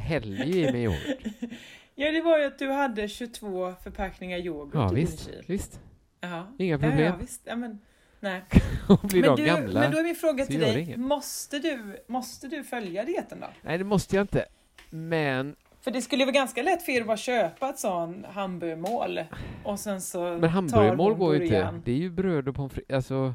[0.00, 1.22] häller ju i mig yoghurt.
[1.94, 5.44] Ja, det var ju att du hade 22 förpackningar yoghurt Ja, i visst, din kyl.
[5.46, 5.80] visst.
[6.20, 6.46] Ja.
[6.58, 7.00] Inga Ja, problem.
[7.04, 7.40] ja, visst.
[7.44, 7.78] Ja, men,
[8.20, 8.42] nej.
[8.88, 9.80] Men, du, gamla?
[9.80, 13.46] men då är min fråga till dig, måste du, måste du följa dieten då?
[13.62, 14.44] Nej, det måste jag inte.
[14.90, 19.20] Men, För det skulle vara ganska lätt för er att bara köpa ett sån hamburgermål
[19.64, 21.80] och sen så men hamburgermål går ju inte.
[21.84, 22.94] Det är ju bröd och pommes frites.
[22.94, 23.34] Alltså,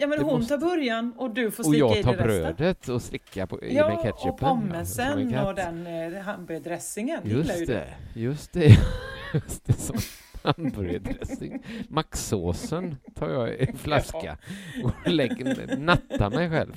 [0.00, 2.16] Ja men det hon måste- tar början och du får och slicka i jag tar
[2.16, 2.54] det resten.
[2.56, 4.30] brödet och slickar på, i med Ja, ketchupen.
[4.32, 5.46] och pommesen katt.
[5.46, 7.64] och den eh, hamburgardressingen Just du.
[7.66, 8.76] det, just det.
[9.34, 9.96] Just det, som
[10.42, 11.62] hamburgardressing.
[11.88, 14.38] Maxsåsen tar jag i en flaska
[14.84, 16.72] och lägger, nattar mig själv.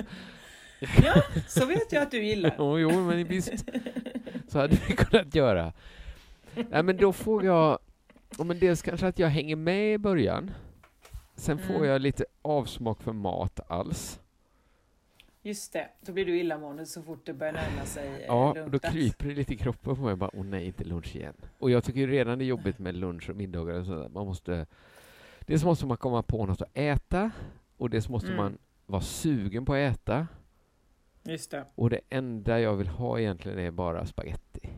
[0.80, 1.14] Ja,
[1.48, 2.56] så vet jag att du gillar.
[2.60, 3.66] Jo, jo, men visst.
[4.48, 5.74] Så hade vi kunnat göra.
[6.70, 7.80] Nej, men då får jag...
[8.38, 10.52] ja, Men dels kanske att jag hänger med i början.
[11.36, 11.88] Sen får Mm.
[11.88, 14.20] jag lite avsmak för mat alls.
[15.42, 18.72] Just det, då blir du illamående så fort det börjar närma sig eh, Ja, och
[18.72, 20.16] då kryper det lite i kroppen på mig.
[20.16, 21.34] Bara, åh nej, inte lunch igen.
[21.60, 24.10] Och jag tycker ju redan det är jobbigt med lunch och middagar och sådär.
[24.10, 24.66] Man måste...
[25.40, 27.32] Dels måste man komma på något att äta.
[27.78, 28.38] Och dels måste Mm.
[28.44, 30.28] man vara sugen på att äta.
[31.24, 31.66] Just det.
[31.76, 34.70] Och det enda jag vill ha egentligen är bara spaghetti.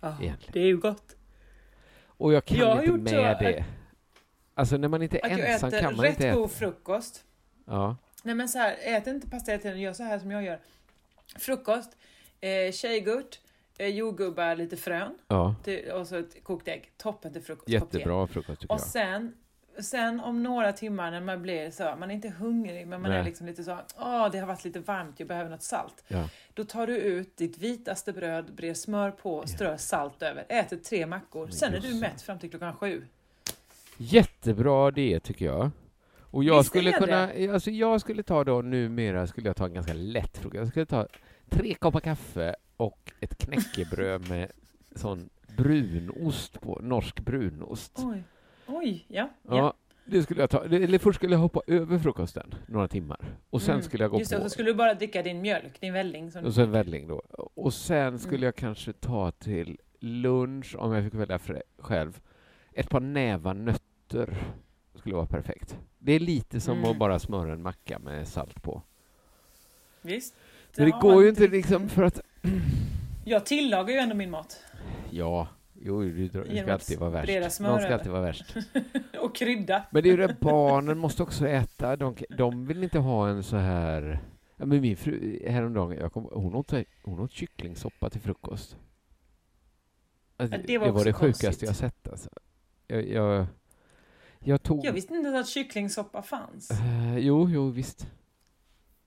[0.00, 0.52] Ja, Egentligen.
[0.52, 1.16] det är ju gott.
[2.06, 3.64] Och jag kan Jag inte med så det.
[4.54, 6.36] Alltså när man inte är ensam äter kan man rätt inte äta.
[6.38, 7.24] god frukost.
[7.64, 7.96] Ja.
[8.22, 10.58] Nej men så här, ät inte pasta hela tiden, gör så här som jag gör.
[11.38, 11.96] Frukost,
[12.40, 13.40] eh, tjejgurt,
[13.78, 16.92] eh, jordgubbar, lite frön ja, till, och så ett kokt ägg.
[16.96, 17.68] Toppen till frukost.
[17.68, 18.86] jättebra frukost tycker Och jag.
[18.86, 19.34] sen,
[19.78, 23.20] sen om några timmar när man blir så, man är inte hungrig men man Nej.
[23.20, 26.04] är liksom lite så, åh det har varit lite varmt, jag behöver något salt.
[26.08, 26.28] Ja.
[26.54, 31.06] Då tar du ut ditt vitaste bröd, brer smör på, strör salt över, äter tre
[31.06, 31.44] mackor.
[31.44, 33.04] Men Sen är du mätt fram till klockan sju.
[33.96, 35.70] Jättebra det tycker jag.
[36.20, 39.74] Och jag Visst skulle kunna, alltså jag skulle ta då numera, skulle jag ta en
[39.74, 40.58] ganska lätt frukost.
[40.58, 41.06] Jag skulle ta
[41.50, 44.50] tre koppar kaffe och ett knäckebröd med
[44.94, 47.92] sån brunost på, norsk brunost.
[48.04, 48.22] Oj,
[48.66, 49.28] oj, ja.
[49.48, 50.64] Ja, det skulle jag ta.
[50.64, 53.20] Eller först skulle jag hoppa över frukosten några timmar.
[53.50, 53.82] Och sen Mm.
[53.82, 54.36] skulle jag gå Just på.
[54.36, 56.30] och så skulle du bara dricka din mjölk, din välling.
[56.30, 57.22] Som Och så en välling då.
[57.54, 58.44] Och sen skulle Mm.
[58.44, 61.38] jag kanske ta till lunch, om jag fick välja
[61.78, 62.20] själv,
[62.74, 64.36] ett par nävar nötter.
[64.94, 65.78] skulle vara perfekt.
[65.98, 66.90] Det är lite som Mm.
[66.90, 68.82] att bara smöra en macka med salt på.
[70.02, 70.34] Visst.
[70.76, 72.20] Men det går ju inte liksom för att...
[73.24, 74.64] Jag tillagar ju ändå min mat.
[75.10, 75.48] Ja,
[75.80, 77.60] jo, du, du ska alltid vara värst.
[77.60, 78.56] Någon ska alltid vara värst.
[79.20, 79.84] Och krydda.
[79.90, 81.96] Men det är ju det, barnen måste också äta.
[81.96, 84.20] De, de vill inte ha en så här...
[84.56, 88.76] Ja, men min fru häromdagen, jag kom, hon, åt, hon åt kycklingsoppa till frukost.
[90.36, 91.66] Alltså, det det var var, också det sjukaste konstigt.
[91.68, 92.08] jag sett.
[92.08, 92.30] Alltså.
[92.86, 93.46] Jag, jag,
[94.38, 94.84] jag tog...
[94.84, 96.70] Jag visste inte att kycklingsoppa fanns.
[96.70, 98.06] Eh, jo, jo, visst.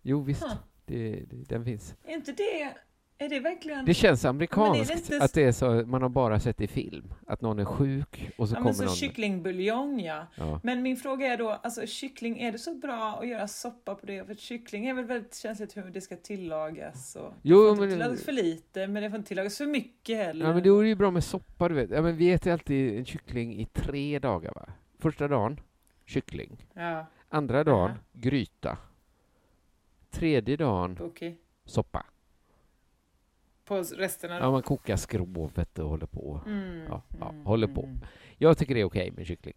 [0.02, 0.44] Jo, visst.
[0.44, 0.54] Huh.
[0.86, 1.96] Det, det, den finns.
[2.04, 2.76] Är inte det...
[3.20, 3.86] Är det verkligen...
[3.86, 7.42] Det känns amerikanskt inte- att det är så, man har bara sett i film, att
[7.42, 8.96] någon är sjuk och så ja, kommer så någon...
[8.96, 10.28] kycklingbuljong ja.
[10.36, 10.60] Ja.
[10.64, 14.06] Men min fråga är då, alltså kyckling, är det så bra att göra soppa på
[14.06, 14.26] det?
[14.28, 17.16] För kyckling är väl väldigt känsligt hur det ska tillagas.
[17.16, 19.66] Och Jo, det får inte men- tillagas för lite, men det får inte tillagas för
[19.66, 20.46] mycket heller.
[20.46, 21.90] ja, men det vore ju bra med soppa, du vet.
[21.90, 24.70] Ja, men vi äter alltid en kyckling i tre dagar, va?
[25.00, 25.60] Första dagen,
[26.06, 26.66] kyckling.
[26.74, 28.78] Ja, Andra dagen, gryta.
[30.12, 31.38] Tredje dagen, okej.
[31.66, 32.06] soppa.
[33.68, 34.40] På resterna.
[34.40, 36.42] Ja, man kokar skrovet och håller på.
[36.46, 37.84] Mm, Ja, ja, mm, håller på.
[37.84, 38.00] mm.
[38.38, 39.54] Jag tycker det är okej med kyckling.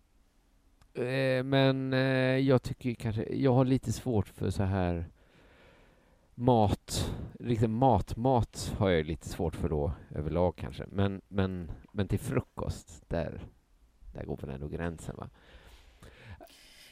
[0.95, 1.99] Eh, men eh,
[2.39, 5.05] jag tycker kanske, jag har lite svårt för så här
[6.35, 10.85] mat, riktigt matmat har jag lite svårt för då överlag kanske.
[10.89, 13.41] Men, men, men till frukost, där,
[14.15, 15.29] där går väl ändå gränsen va?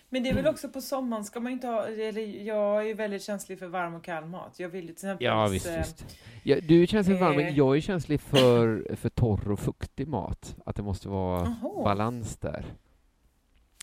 [0.09, 2.95] Men det är väl också på sommaren ska man inte ha, eller jag är ju
[2.95, 4.55] väldigt känslig för varm och kall mat.
[4.59, 5.25] Jag vill ju till exempel...
[5.25, 6.17] Ja visst, eh, visst.
[6.43, 9.61] Ja, du är känslig för varm, men eh, jag är känslig för, för torr och
[9.61, 10.57] fuktig mat.
[10.67, 11.85] Att det måste vara Jaha.
[11.85, 12.65] balans där.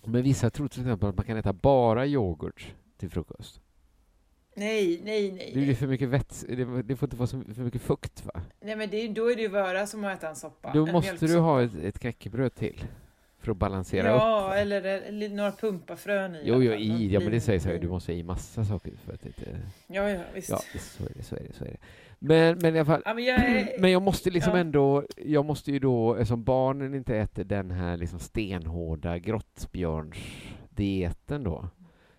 [0.03, 3.61] Men vissa tror till exempel att man kan äta bara yoghurt till frukost.
[4.55, 5.51] Nej, nej, nej.
[5.55, 8.41] Det är för mycket vett, det, det får inte vara för mycket fukt va?
[8.61, 10.73] Nej men det, då är det ju vöra som att äta en soppa.
[10.73, 12.83] Då måste du ha ett, ett knäckebröd till.
[13.45, 14.21] För att balansera upp.
[14.21, 16.41] Ja, eller, eller några pumpafrön i.
[16.43, 17.89] Jo, jo, i, ja men det så här, du lin.
[17.89, 19.57] måste ha i massa saker för att inte...
[19.87, 20.49] Ja, ja, visst.
[20.49, 21.77] Ja, så är det, så är det, så är det.
[22.19, 23.69] Men, men i alla fall, Ja, men jag är...
[23.79, 24.59] Men jag måste liksom Ja.
[24.59, 31.69] ändå, jag måste ju då, eftersom barnen inte äter den här liksom stenhårda grottbjörnsdieten då,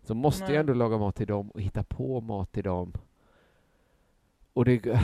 [0.03, 0.53] så måste Nej.
[0.53, 2.93] jag ändå laga mat till dem och hitta på mat till dem.
[4.53, 4.85] Och det,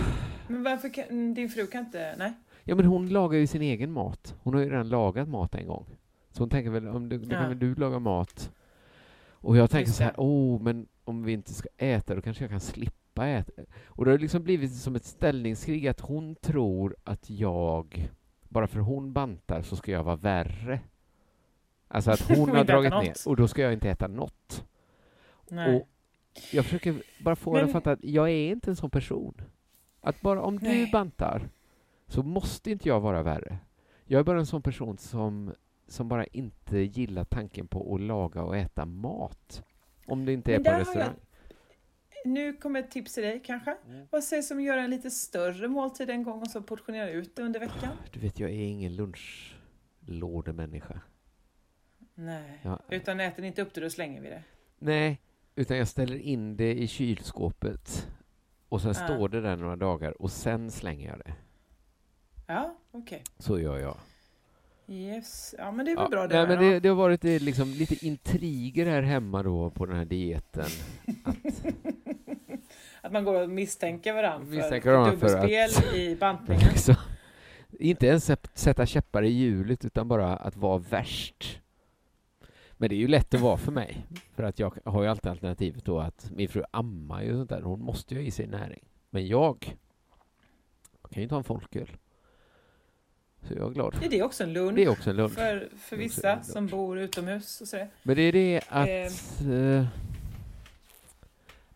[0.49, 1.35] Men varför kan...
[1.35, 2.15] Din fru kan inte...
[2.19, 2.33] Nej?
[2.65, 4.35] ja men hon lagar ju sin egen mat.
[4.43, 5.87] Hon har ju redan lagat mat en gång.
[6.33, 7.39] Så hon tänker väl, om du, då Ja.
[7.41, 8.53] kan väl du laga mat.
[9.31, 12.51] Och jag tänker så här, oh, men om vi inte ska äta, då kanske jag
[12.51, 13.53] kan slippa äta.
[13.87, 18.11] Och det har liksom blivit som ett ställningskrig att hon tror att jag,
[18.49, 20.81] bara för hon bantar så ska jag vara värre.
[21.89, 23.25] Alltså att hon har dragit ner något.
[23.27, 24.65] och då ska jag inte äta något.
[25.51, 25.77] Nej.
[25.77, 25.89] Och
[26.53, 29.35] jag försöker bara få henne att fatta att jag är inte en sån person.
[30.01, 30.91] Att bara om du Nej.
[30.93, 31.49] bantar
[32.07, 33.59] så måste inte jag vara värre.
[34.05, 35.53] Jag är bara en sån person som,
[35.89, 39.65] som bara inte gillar tanken på att laga och äta mat.
[40.07, 41.15] Om det inte är på har jag- restaurang.
[42.25, 43.77] Nu kommer ett tips till dig kanske.
[43.87, 44.07] Mm.
[44.11, 47.37] Vad sägs om att göra en lite större måltid en gång och så portionera ut
[47.37, 47.91] det under veckan?
[48.13, 51.01] Du vet, jag är ingen lunchlådemänniska.
[52.15, 52.59] Nej.
[52.63, 52.81] Ja.
[52.91, 54.43] Utan äter ni inte upp det, då slänger vi det.
[54.79, 55.21] Nej,
[55.55, 58.09] utan jag ställer in det i kylskåpet
[58.69, 59.07] och sen Ja.
[59.07, 61.35] står det där några dagar och sen slänger jag det.
[62.47, 63.23] Ja, okej.
[63.39, 63.97] Så gör jag.
[64.89, 65.55] Yes.
[65.59, 67.41] Ja, men det är väl Ja, bra det nej, men det, det har varit eh,
[67.41, 70.65] liksom lite intriger här hemma då på den här dieten.
[71.25, 71.37] Att,
[73.01, 76.69] Att man går och misstänker varandra Misstänker för varandra för dubbelspel i bantningen.
[76.73, 76.95] liksom,
[77.79, 81.61] inte ens sätt- sätta käppar i hjulet utan bara att vara värst.
[82.73, 84.07] Men det är ju lätt att vara för mig.
[84.35, 87.51] För att jag har ju alltid alternativet då att min fru ammar ju och sånt
[87.51, 87.63] där.
[87.63, 88.85] Hon måste ju ha i sig näring.
[89.11, 89.77] Men jag,
[91.03, 91.89] jag kan ju ta en folköl.
[93.49, 93.95] Så jag är glad.
[94.03, 94.75] Är det också en lunch?
[94.75, 95.35] Det är också en lunch.
[95.35, 96.47] För, för är vissa en lunch.
[96.47, 97.89] som bor utomhus och sådär.
[98.03, 98.89] Men det är det att...
[98.89, 99.87] Eh,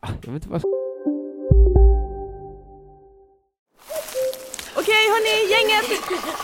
[0.00, 0.62] ah, jag vet inte vad.
[4.76, 6.00] Okej hörni, gänget!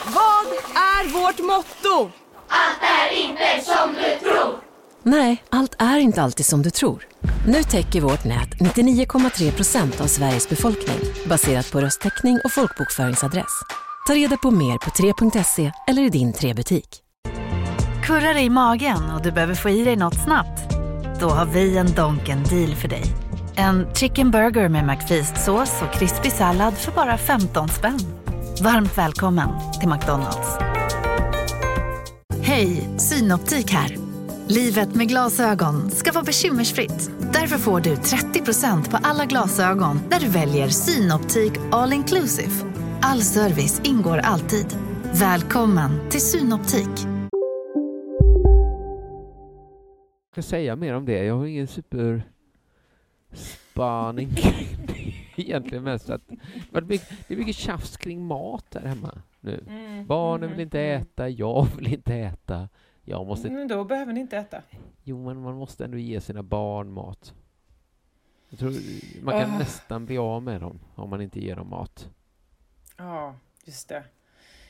[0.06, 2.10] Vad är vårt motto?
[5.02, 7.06] Nej, allt är inte alltid som du tror.
[7.46, 13.62] Nu täcker vårt nät 99,3 procent av Sveriges befolkning baserat på röstteckning och folkbokföringsadress.
[14.06, 17.02] Ta reda på mer på 3.se eller i din 3-butik.
[18.04, 20.74] Kurrar i magen och du behöver få i dig något snabbt?
[21.20, 23.04] Då har vi en Donken deal för dig.
[23.54, 27.98] En chicken burger med McFeast-sås och krispig sallad för bara 15 spänn.
[28.62, 29.48] Varmt välkommen
[29.80, 30.58] till McDonalds.
[32.42, 33.96] Hej, Synoptik här.
[34.48, 37.10] Livet med glasögon ska vara bekymmersfritt.
[37.32, 42.71] Därför får du 30% på alla glasögon när du väljer Synoptik All Inclusive.
[43.02, 44.66] All service ingår alltid.
[45.20, 47.06] Välkommen till Synoptik.
[50.32, 51.24] ska säga mer om det.
[51.24, 52.22] Jag har ingen super
[53.32, 55.42] spaning kring det.
[55.42, 59.64] Egentligen mest att det är mycket- det är mycket tjafs kring mat där hemma nu.
[59.68, 61.02] Mm, Barnen mm, vill inte mm.
[61.02, 62.68] äta, jag vill inte äta.
[63.04, 64.62] Jag måste, Men då behöver ni inte äta.
[65.02, 67.34] jo men man måste ändå ge sina barn mat.
[68.48, 68.72] Jag tror
[69.24, 69.58] man kan Ah.
[69.58, 72.08] nästan bli av med dem om man inte ger dem mat.
[73.02, 73.34] Ja,
[73.64, 74.02] just det.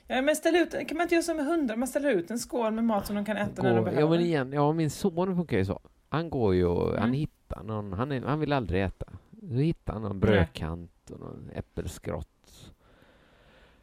[0.06, 1.76] Ja, men ställ ut, kan man inte göra som med hundar?
[1.76, 4.00] Man ställer ut en skål med mat som de kan äta när de behöver.
[4.02, 5.80] ja men igen, ja min son funkar ju så.
[6.08, 7.12] Han går ju och han Mm.
[7.12, 9.06] hittar någon, han, är, han vill aldrig äta.
[9.40, 12.28] Så hittar han någon brödkant och någon äppelskrott.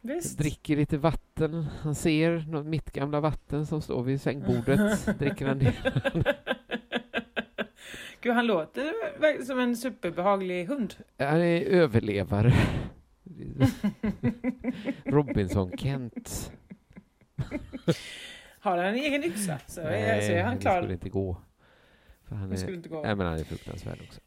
[0.00, 0.38] Visst.
[0.38, 1.66] Dricker lite vatten.
[1.82, 5.06] Han ser något mitt gamla vatten som står vid sängbordet.
[5.18, 5.74] dricker han det.
[8.20, 8.92] Gud, han låter
[9.44, 10.94] som en superbehaglig hund.
[11.18, 12.52] Han är överlevare.
[15.04, 16.52] Robinson-Kent.
[18.60, 20.80] Har han en egen yxa så, är, så är han det klar.
[20.80, 21.36] skulle inte gå.
[22.28, 23.02] För han Det är, inte gå.
[23.02, 24.20] nej, men han är fruktansvärd också.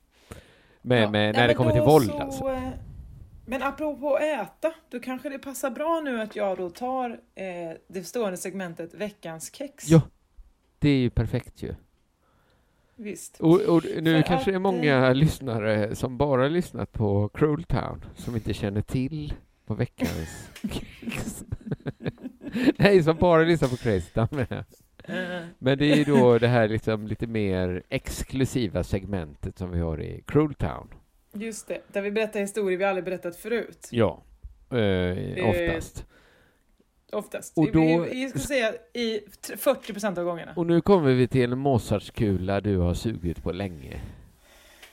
[0.81, 1.09] Men, Ja.
[1.09, 2.49] men Nej, när det men kommer till våld så, alltså.
[2.49, 2.69] eh,
[3.45, 7.45] Men apropå äta, då kanske det passar bra nu att jag då tar eh,
[7.87, 9.89] det stående segmentet veckans kex.
[9.89, 10.01] Ja.
[10.79, 11.75] Det är ju perfekt ju.
[13.03, 13.39] Visst.
[13.39, 18.05] Och, och nu För kanske det är många lyssnare som bara lyssnat på Cruel Town
[18.15, 19.33] som inte känner till
[19.65, 20.49] vad veckans
[22.77, 24.45] Nej, som bara lyssnar på Crazy Town.
[24.49, 29.79] Eh, Men det är ju då det här liksom lite mer exklusiva segmentet som vi
[29.79, 30.87] har i Cruel Town.
[31.33, 33.87] just det, där vi berättar historier vi aldrig berättat förut.
[33.91, 34.23] Ja,
[34.71, 36.05] eh, oftast.
[37.13, 37.57] Oftast.
[37.57, 39.19] Och då- jag skulle säga i
[39.57, 40.51] 40 procent av gångerna.
[40.55, 43.99] Och nu kommer vi till en Mozartkula du har sugit på länge.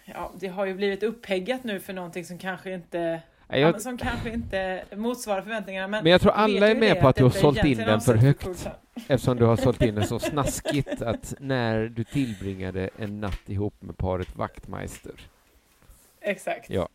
[0.05, 3.81] Ja, det har ju blivit upphäggat nu för någonting som kanske inte, ja, Jag, men
[3.81, 5.89] som kanske inte motsvarar förväntningarna.
[5.89, 8.15] Men, men jag tror alla är med på att du har sålt in den för
[8.15, 8.69] högt.
[9.09, 13.83] Eftersom du har sålt in den så snaskigt att när du tillbringade en natt ihop
[13.83, 15.13] med paret Wachtmeister.
[16.21, 16.71] Exakt.
[16.71, 16.89] Ja.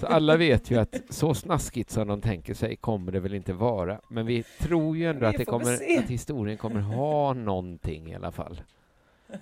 [0.00, 3.52] Så alla vet ju att så snaskigt som de tänker sig kommer det väl inte
[3.52, 4.00] vara.
[4.08, 8.32] Men vi tror ju ändå att, det kommer, att historien kommer ha någonting i alla
[8.32, 8.60] fall.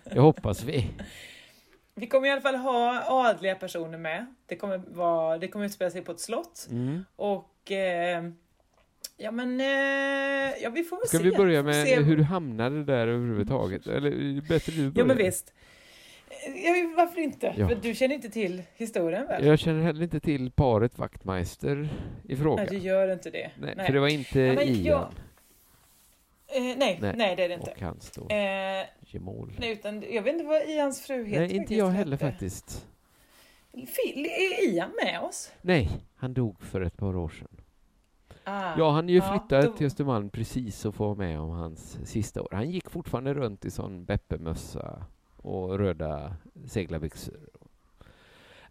[0.05, 0.91] Det hoppas vi.
[1.95, 4.27] Vi kommer i alla fall ha adliga personer med.
[4.47, 6.67] Det kommer, vara, det kommer utspela sig på ett slott.
[6.71, 7.05] Mm.
[7.17, 8.25] Och eh,
[9.17, 11.25] ja men, eh, ja vi får väl Ska se.
[11.25, 12.01] vi börja med se.
[12.03, 13.87] hur du hamnade där överhuvudtaget?
[13.87, 15.07] Eller bättre du Ja börjar?
[15.07, 15.53] men visst.
[16.47, 17.55] Ja, varför inte?
[17.57, 17.69] Ja.
[17.69, 19.47] För du känner inte till historien väl?
[19.47, 21.89] Jag känner heller inte till paret Wachtmeister
[22.29, 22.63] i fråga.
[22.63, 23.51] Nej, du gör inte det.
[23.61, 23.87] Nej, Nej.
[23.87, 25.09] för det var inte Ja, Ian jag-
[26.57, 27.15] Eh, nej, Nej.
[27.17, 27.71] nej, det är det inte.
[27.71, 29.53] och hans då Eh, gemål.
[29.59, 31.41] nej, utan jag vet inte vad Ians fru heter.
[31.41, 32.31] Nej, inte jag heller hette?
[32.31, 32.87] faktiskt.
[33.73, 35.53] Phil, är Ian med oss?
[35.63, 37.61] Nej, han dog för ett par år sedan.
[38.45, 41.51] Ah, Jag hann ju ja, flytta då- till Östermalm precis och få vara med om
[41.51, 42.49] hans sista år.
[42.53, 45.05] Han gick fortfarande runt i sån Beppe-mössa
[45.43, 46.37] och röda
[46.69, 47.35] seglarbyxor.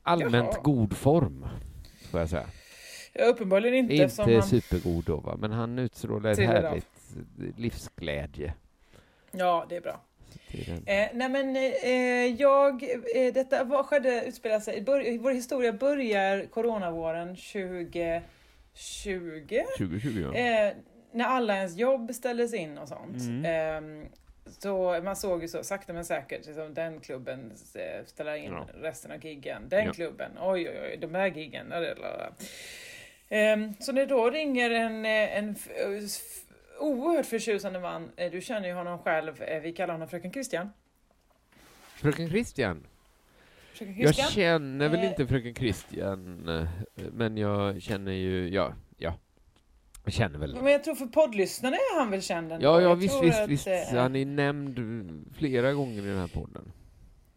[0.04, 0.62] Allmänt Jaha.
[0.64, 1.46] god form,
[2.12, 2.46] får jag säga.
[3.14, 3.94] Ja, uppenbarligen inte.
[3.94, 5.38] Inte han, supergod då, va?
[5.40, 7.16] men han utstrålar ett härligt
[7.58, 8.54] livsglädje.
[9.32, 10.02] Ja, det är bra.
[10.86, 12.84] Eh, nej men eh, jag,
[13.16, 18.22] eh, detta vad skedde, utspelar sig, bör, vår historia börjar coronavåren 2020.
[19.78, 20.40] 2020, ja.
[20.40, 20.74] Eh,
[21.12, 23.22] när alla ens jobb ställdes in och sånt.
[23.22, 24.06] Mm.
[24.50, 28.68] Så man såg ju så sakta men säkert, liksom, den klubben eh, ställer in Ja.
[28.74, 29.70] resten av giggen.
[29.70, 29.94] Den Ja.
[29.94, 31.74] klubben, oj oj oj, de här giggen.
[33.30, 36.04] Ehm, så när då ringer en, eh, en eh,
[36.80, 40.70] oerhört förtjusande man, du känner ju honom själv, vi kallar honom Fröken Christian.
[41.96, 42.88] Fröken Christian.
[43.74, 44.32] Fröken Jag Christian.
[44.32, 46.50] känner väl inte Fröken Christian,
[46.96, 49.14] men jag känner ju, ja, ja.
[50.04, 50.56] Jag känner väl.
[50.56, 52.66] Men jag tror för poddlyssnarna är han väl känd ändå.
[52.66, 53.68] Ja, ja Jag visst, visst, att, visst.
[53.92, 54.80] Han är nämnd
[55.38, 56.72] flera gånger i den här podden.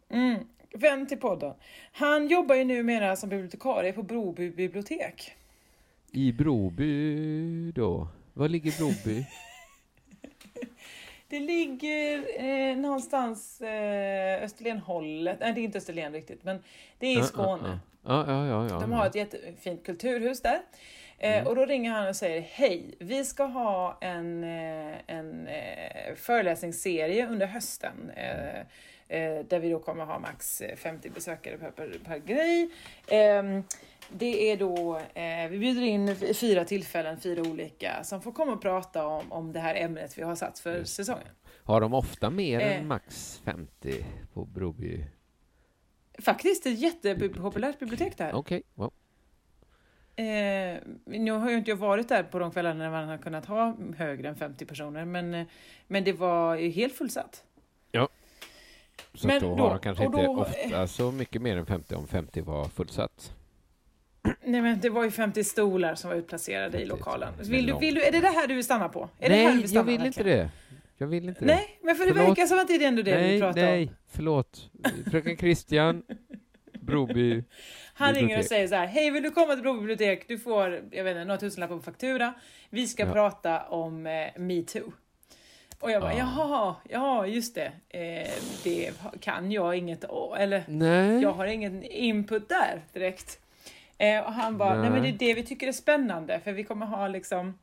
[0.09, 0.39] Mm,
[0.73, 1.53] vän till podden.
[1.91, 5.35] Han jobbar ju numera som bibliotekarie på Broby bibliotek.
[6.11, 8.07] I Broby då?
[8.33, 9.25] Var ligger Broby?
[11.27, 15.37] Det ligger eh, någonstans eh, Österlenhållet.
[15.39, 16.63] Nej, det är inte Österlen riktigt, men
[16.99, 17.79] det är i Skåne.
[18.05, 18.67] Ja, ja, ja.
[18.69, 20.61] ja, De har ett jättefint kulturhus där.
[21.23, 21.47] Eh, Mm.
[21.47, 27.27] Och då ringer han och säger Hej, vi ska ha en, eh, en eh, föreläsningsserie
[27.27, 28.09] under hösten.
[28.15, 28.59] Eh,
[29.07, 32.69] eh, där vi då kommer ha max eh, 50 besökare per, per, per grej.
[33.07, 33.63] Ehm,
[34.09, 38.61] det är då, eh, vi bjuder in fyra tillfällen, fyra olika, som får komma och
[38.61, 40.95] prata om, om det här ämnet vi har satt för Just.
[40.95, 41.27] säsongen.
[41.63, 42.79] Har de ofta mer Eh.
[42.79, 45.05] än max 50 på Broby?
[46.19, 48.33] Faktiskt ett jättepopulärt bibliotek där.
[48.35, 48.91] Okej, ja.
[50.15, 53.45] Eh, nu har ju inte jag varit där på de kvällarna när man har kunnat
[53.45, 55.45] ha högre än 50 personer, men, eh,
[55.87, 57.43] men det var ju helt fullsatt.
[59.15, 62.07] Så Men då, har de kanske inte då- ofta så mycket mer än 50 om
[62.07, 63.33] 50 var fullsatt.
[64.43, 67.33] Nej men det var ju 50 stolar som var utplacerade i 50 lokalen.
[67.39, 69.09] Vill du, vill du, är det det här du vill stanna på?
[69.19, 70.49] Är det nej, här du vill stanna jag vill inte det.
[70.97, 71.45] Jag vill inte det.
[71.55, 72.29] Nej, men för det Förlåt.
[72.29, 73.95] verkar som att det är ändå det vi nej, pratar nej, om.
[74.07, 74.69] förlåt.
[75.11, 76.03] Fröken Christian,
[76.85, 77.43] Broby.
[77.93, 80.27] Han ringer och säger så här, hej vill du komma till Broby bibliotek?
[80.27, 82.33] Du får, jag vet inte, några tusenlappar på faktura.
[82.69, 83.13] Vi ska Ja.
[83.13, 84.93] prata om eh, metoo.
[85.79, 86.17] Och jag bara, Ah.
[86.17, 87.71] jaha, ja just det.
[87.89, 88.31] Eh,
[88.63, 90.03] det kan jag inget
[90.37, 91.21] eller Nej.
[91.21, 93.39] jag har ingen input där direkt.
[93.97, 94.81] Eh, och han bara, nej.
[94.81, 94.89] Nej.
[94.91, 97.59] men det är det vi tycker är spännande för vi kommer ha liksom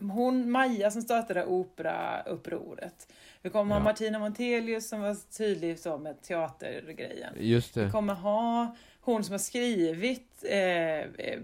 [0.00, 3.12] hon Maja som startade operaupproret.
[3.42, 3.84] Vi kommer ha Ja.
[3.84, 7.34] Martina Montelius som var tydlig så med teatergrejen.
[7.40, 7.90] Just Vi det.
[7.90, 11.38] kommer ha hon som har skrivit eh,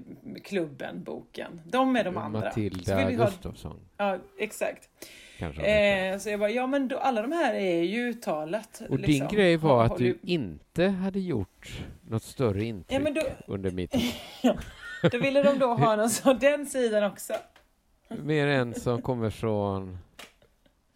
[0.45, 1.61] klubben, boken.
[1.67, 2.41] De är de andra.
[2.41, 3.81] Matilda vi Gustafsson.
[3.97, 4.89] Ja, exakt.
[5.39, 8.83] Eh, så jag bara, ja men då, alla de här är ju uttalat.
[8.89, 9.29] Och liksom.
[9.29, 11.73] din grej var att du inte hade gjort
[12.09, 13.95] något större intryck Ja, men då- under mitt...
[15.13, 17.33] Då ville de då ha någon sån, den sidan också.
[18.09, 19.99] Mer en som kommer från...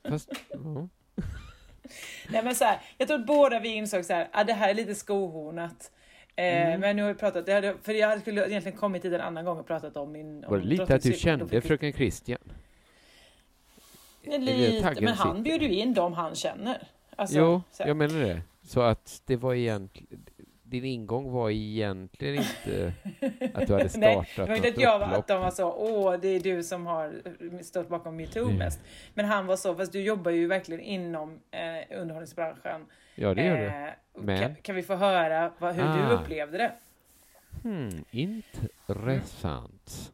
[0.09, 0.89] Fast, ja.
[2.29, 4.69] Nej men så här, jag tror att båda vi insåg så här, ah, det här
[4.69, 5.91] är lite skohornat.
[6.37, 6.81] Eh, Mm.
[6.81, 9.45] Men nu har vi pratat, det hade, för jag skulle egentligen kommit hit en annan
[9.45, 10.41] gång och pratat om min...
[10.41, 12.39] Var det om lite att du kände fick fröken Christian?
[14.25, 15.43] Lite, men han sitter?
[15.43, 16.89] bjuder ju in dem han känner.
[17.17, 18.43] Alltså, jo, jag menar det.
[18.63, 20.25] Så att det var egentligen...
[20.71, 22.93] Din ingång var egentligen inte
[23.55, 25.19] att du hade Nej, startat det var inte att jag upplopp.
[25.19, 27.13] att de var så, åh det är du som har
[27.63, 28.57] stått bakom metoo Mm.
[28.59, 28.81] mest.
[29.15, 32.87] Men han var så, fast du jobbar ju verkligen inom eh, underhållningsbranschen.
[33.15, 33.65] Ja, det gör du.
[33.67, 36.11] Eh, Men- kan, kan vi få höra vad, hur du Ah.
[36.13, 36.73] upplevde det?
[37.63, 40.13] Hmm, intressant.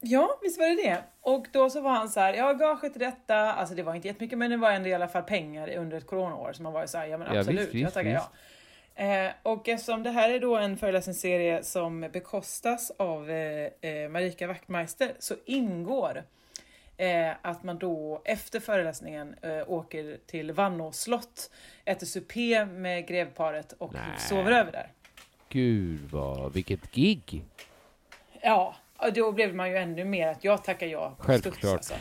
[0.00, 1.02] Ja, visst var det det.
[1.20, 4.08] Och då så var han så här, ja gaget till detta, alltså det var inte
[4.08, 6.52] jättemycket men det var ändå i alla fall pengar under ett coronaår.
[6.52, 8.30] Så man var ju så här, ja men Ja, absolut, visst, jag tackar ja.
[9.00, 14.46] Eh, och eftersom det här är då en föreläsningsserie som bekostas av eh, eh, Marika
[14.46, 16.24] Wachtmeister så ingår
[16.96, 19.34] eh, att man då efter föreläsningen
[19.66, 21.50] åker till Vannås slott,
[21.84, 24.02] äter supé med grevparet och Nej.
[24.18, 24.92] sover över där.
[25.48, 27.44] Gud vad, vilket gig!
[28.42, 28.74] Ja,
[29.14, 31.54] då blev man ju ännu mer att jag tackar ja Självklart.
[31.58, 31.94] studs, alltså.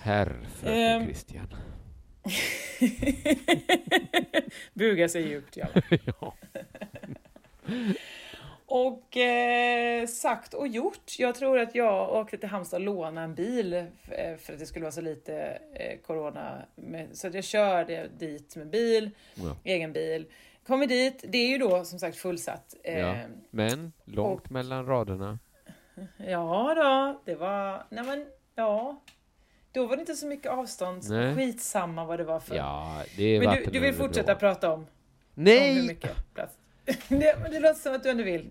[0.00, 1.04] Herr fröken Ehm.
[1.04, 1.54] Christian.
[4.74, 5.66] Buga sig djupt, ja.
[6.04, 6.34] ja.
[8.66, 11.18] Och eh, sagt och gjort.
[11.18, 13.84] Jag tror att jag åkte till Halmstad och lånade en bil eh,
[14.38, 16.62] för att det skulle vara så lite eh, corona.
[17.12, 19.56] Så jag körde dit med bil, Ja.
[19.64, 20.26] egen bil.
[20.66, 22.74] Kommer dit, det är ju då som sagt fullsatt.
[22.84, 23.16] Eh, Ja.
[23.50, 25.38] Men långt Och- mellan raderna.
[26.16, 29.00] ja då, det var, nej men ja.
[29.74, 31.02] Då var det inte så mycket avstånd.
[31.10, 31.34] Nej.
[31.34, 32.56] Skitsamma vad det var för.
[32.56, 34.86] Ja, det är men du, du vill fortsätta prata om, om
[35.34, 35.86] hur Nej!
[35.86, 36.56] mycket plats.
[37.08, 38.46] det, men det låter som att du ändå vill.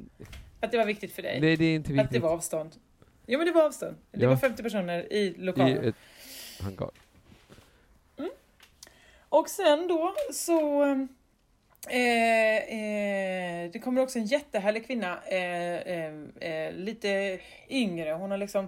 [0.60, 1.42] Att det var viktigt för dig.
[1.42, 2.22] Nej, det är inte Att det viktigt.
[2.24, 2.76] var avstånd.
[3.26, 3.96] Jo men det var avstånd.
[4.12, 4.30] Det Ja.
[4.30, 5.84] var 50 personer i I lokalen.
[5.84, 5.96] ett
[6.62, 6.90] hangar.
[9.30, 10.84] Och sen då så...
[11.90, 18.12] Eh, eh, det kommer också en jättehärlig kvinna, eh, eh, eh, lite yngre.
[18.12, 18.68] Hon har liksom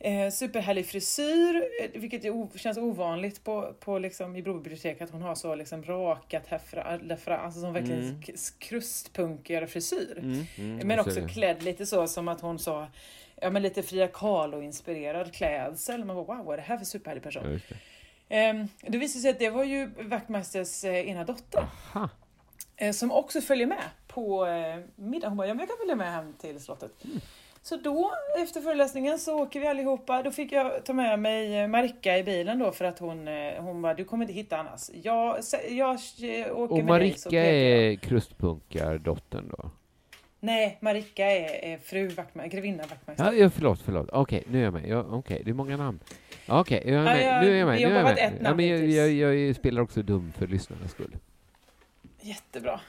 [0.00, 5.10] eh, superhärlig frisyr, eh, vilket är känns ovanligt på, på liksom, i Broby bibliotek att
[5.10, 8.22] hon har så liksom rakat här fra, där fram, alltså som verkligen Mm.
[8.58, 10.18] krustpunkigare frisyr.
[10.18, 12.86] Mm, mm, Men också klädd lite så som att hon sa,
[13.42, 16.04] ja men lite Frida Kahlo-inspirerad klädsel.
[16.04, 17.42] Man bara wow, vad är det här för superhärlig person?
[17.52, 17.76] Ja, det.
[18.28, 22.08] Ehm, det visade sig att det var ju Wachtmeisters eh, ena dotter Aha.
[22.76, 25.28] eh, som också följer med på eh, middag.
[25.28, 27.04] Hon bara, ja men jag kan följa med hem till slottet.
[27.04, 27.20] Mm.
[27.68, 28.12] Så då,
[28.42, 30.22] efter föreläsningen, så åker vi allihopa.
[30.22, 33.52] Då fick jag ta med mig eh, Marika i bilen då för att hon, eh,
[33.62, 34.90] hon bara, du kommer inte hitta annars.
[35.02, 35.38] Jag,
[35.70, 35.96] jag eh,
[36.52, 36.84] åker Och med dig.
[36.84, 37.54] Marika pekar jag.
[37.54, 39.70] är krustpunkardottern då?
[40.40, 43.32] Nej, Marika är, är fru Wachtmeister, grevinna Wachtmeister.
[43.32, 44.08] Ja, förlåt, förlåt.
[44.12, 44.88] Okej, nu är jag med.
[44.88, 45.98] Ja, Okej, det är många namn.
[46.48, 47.26] Okej, jag är Ja, med.
[47.26, 47.80] jag- nu är jag med.
[47.80, 48.32] Nu är jag med.
[48.44, 51.16] Ja, men jag, jag, jag spelar också dum för lyssnarnas skull.
[52.20, 52.80] Jättebra.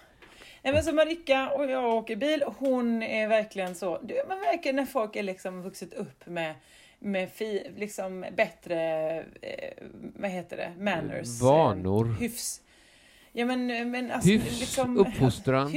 [0.70, 2.44] Nej, men så Marika och jag åker bil.
[2.58, 4.00] Hon är verkligen så.
[4.04, 6.56] du- Man märker när folk är liksom vuxit upp med,
[7.00, 8.80] med fi, liksom bättre,
[9.42, 9.74] eh,
[10.16, 11.42] vad heter det, manners.
[11.42, 12.06] Vanor.
[12.10, 12.62] Eh, hyfs.
[13.40, 15.72] Ja men, men alltså, Hyfs, liksom, uppfostran.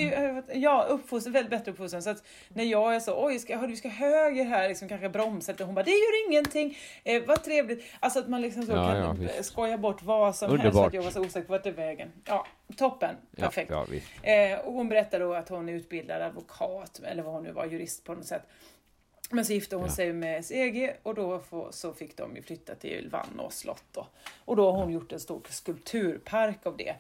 [0.55, 2.03] Ja, uppfostran, väldigt bättre uppfostran.
[2.03, 5.53] Så att när jag är så, oj, ska, du ska höger här, liksom kanske bromsa
[5.53, 5.65] lite.
[5.65, 6.79] Hon bara, det gör ingenting.
[7.05, 7.85] Eh, vad trevligt.
[8.01, 9.45] Alltså att man liksom så Ja, kan ja, visst.
[9.45, 10.63] skoja bort vad som helst.
[10.63, 10.87] För Underbart.
[10.89, 12.13] att jag var så osäker på vart är vägen.
[12.25, 12.47] Ja,
[12.77, 13.15] toppen.
[13.37, 13.71] Ja, Perfekt.
[14.23, 14.31] ja.
[14.33, 17.67] Eh, och hon berättar då att hon är utbildad advokat, eller vad hon nu var,
[17.67, 18.43] jurist på något sätt.
[19.31, 19.93] Men så gifte hon Ja.
[19.93, 24.07] sig med SEG och då får, så fick de ju flytta till Vannås slott då.
[24.45, 26.95] Och då har hon gjort en stor skulpturpark av det.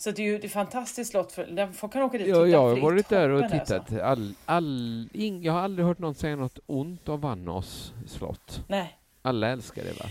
[0.00, 2.30] Så det är ju det är fantastiskt slott, för, där folk kan åka dit och
[2.40, 2.48] Ja, titta.
[2.48, 3.78] jag har är varit där och toppen alltså.
[3.80, 4.02] tittat.
[4.02, 8.64] All, all, ing, jag har aldrig hört någon säga något ont om Vannås slott.
[8.68, 8.98] Nej.
[9.22, 10.04] Alla älskar det va?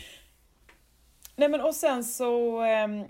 [1.36, 2.64] Nej men och sen så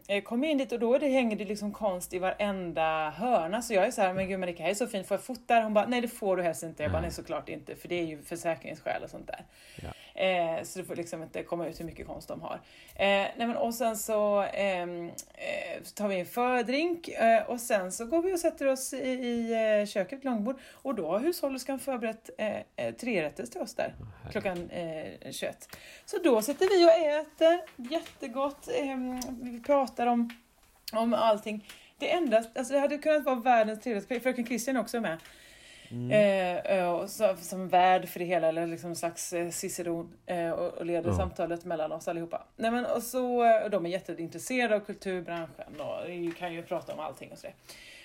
[0.07, 3.61] eh, kom jag in dit och då det, hänger det liksom konst i varenda hörna.
[3.61, 5.53] Så jag är så här, men gud Marika, här är så fint, får jag fota
[5.53, 5.63] här?
[5.63, 6.83] Hon bara, nej det får du helst inte.
[6.83, 9.45] Jag bara, nej såklart inte, för det är ju försäkringsskäl och sånt där.
[9.81, 9.89] Ja.
[10.19, 12.53] Eh, så det får liksom inte komma ut hur mycket konst de har.
[12.95, 17.91] Eh, nej men och sen så ehm, eh, tar vi en fördrink eh, och sen
[17.91, 20.59] så går vi och sätter oss i, i köket, långbord.
[20.71, 23.95] Och då har hushållerskan förberett eh, trerätters till oss där
[24.31, 25.77] klockan eh, 21.
[26.05, 27.61] Så då sitter vi och äter,
[27.91, 28.67] jättegott.
[28.67, 28.97] Eh,
[29.41, 30.29] vi pratar om,
[30.93, 31.67] om allting.
[31.97, 35.17] Det enda, alltså det hade kunnat vara världens trevligaste, fröken Christian är också med.
[35.91, 36.11] Mm.
[36.11, 40.13] Eh, eh, och så, som värd för det hela, eller liksom en slags eh, ciceron
[40.25, 41.15] eh, och, och leder Ja.
[41.17, 42.43] samtalet mellan oss allihopa.
[42.55, 46.99] Nej, men, och så, eh, de är jätteintresserade av kulturbranschen och kan ju prata om
[46.99, 47.55] allting och sådär.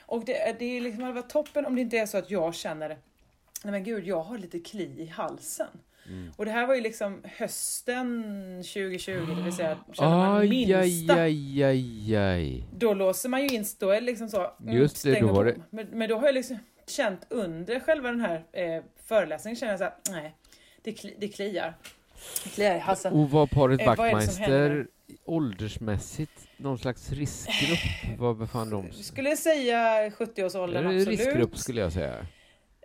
[0.06, 2.30] Och det, det är liksom, det hade varit toppen om det inte är så att
[2.30, 2.88] jag känner
[3.64, 5.66] nej men gud, jag har lite kli i halsen.
[6.06, 6.32] Mm.
[6.36, 8.22] Och det här var ju liksom hösten
[8.62, 11.14] 2020, det vill säga känner man Aj, minsta.
[11.14, 12.64] aj, aj, aj.
[12.72, 15.36] Då låser man ju in, då är det liksom så, mm, Just det, då och
[15.36, 15.62] var bom.
[15.70, 19.78] Men, men då har jag liksom känt under själva den här eh, föreläsningen, känner jag
[19.78, 20.34] så här, nej,
[20.82, 21.74] det, kli, det kliar.
[22.44, 23.12] Det kliar i halsen.
[23.12, 23.98] Och var paret Eh, vad?
[23.98, 24.86] Wachtmeister
[25.24, 28.18] åldersmässigt någon slags riskgrupp?
[28.18, 29.02] Var befann de sig?
[29.02, 31.20] skulle säga 70-årsåldern, Eller absolut.
[31.20, 32.26] riskgrupp skulle jag säga.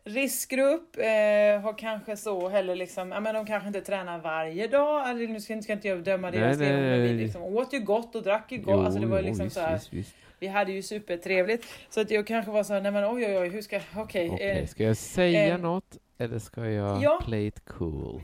[0.04, 5.10] Riskgrupp eh, har kanske så heller liksom, ja men de kanske inte tränar varje dag,
[5.10, 8.16] eller nu ska, ska inte jag döma deras nej, men vi liksom åt ju gott
[8.16, 10.16] och drack ju gott, alltså det var liksom visst, så här, visst, visst.
[10.40, 11.66] Vi hade ju supertrevligt.
[11.90, 14.30] Så att jag kanske var så här, nej men oj oj oj, hur ska, okej.
[14.30, 17.22] Okej, eh, ska jag säga eh, något eller ska jag ja.
[17.26, 18.22] play it cool?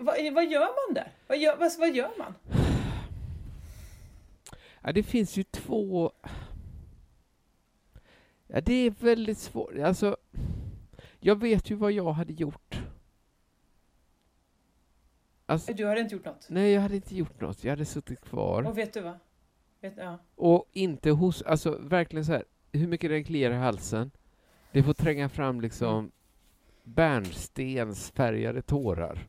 [0.00, 1.12] vad, vad gör man där?
[1.26, 2.34] Vad gör, vad, vad gör man?
[4.82, 6.12] Ja, det finns ju två...
[8.46, 9.78] Ja, det är väldigt svårt.
[9.78, 10.16] Alltså,
[11.20, 12.82] jag vet ju vad jag hade gjort.
[15.46, 16.46] Alltså, Du hade inte gjort något?
[16.48, 17.64] nej, jag hade inte gjort något.
[17.64, 18.62] Jag hade suttit kvar.
[18.62, 19.18] Och vet du vad?
[19.80, 20.18] Vet, ja.
[20.34, 21.42] Och inte hos...
[21.42, 24.10] Alltså, verkligen så här, hur mycket den kliar i halsen,
[24.72, 26.12] det får tränga fram liksom
[26.82, 29.18] bärnstensfärgade tårar.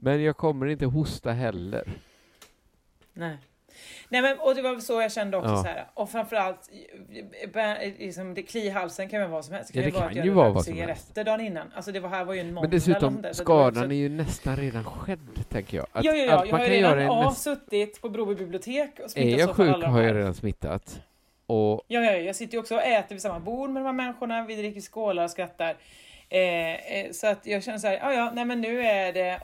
[0.00, 1.88] Men jag kommer inte hosta heller.
[3.12, 3.38] Nej.
[4.08, 5.56] Nej men och det var så jag kände också Ja.
[5.62, 5.86] så här.
[5.94, 6.70] Och framförallt,
[7.42, 9.70] eh, bä- liksom, det kli i halsen kan väl vara som helst.
[9.74, 11.72] Ja, det vara kan att ju jag vara vad som cigaretter dagen innan.
[11.76, 13.96] Alltså det var, här var ju en måndag Men dessutom, där, det skadan också- är
[13.96, 15.86] ju nästan redan skedd, tänker jag.
[15.92, 16.38] Att, ja, ja, ja.
[16.38, 17.42] att Jag man har ju kan redan göra en A, näst...
[17.42, 21.00] suttit på Broby bibliotek och Är smittat jag sjuk har jag redan smittat.
[21.46, 23.92] Och Ja, ja, jag sitter ju också och äter vid samma bord med de här
[23.92, 25.76] människorna, vi dricker skålar och skrattar.
[26.30, 29.28] Eh, eh, så att jag känner så här, ja, ja, nej men nu är det,
[29.30, 29.38] eh,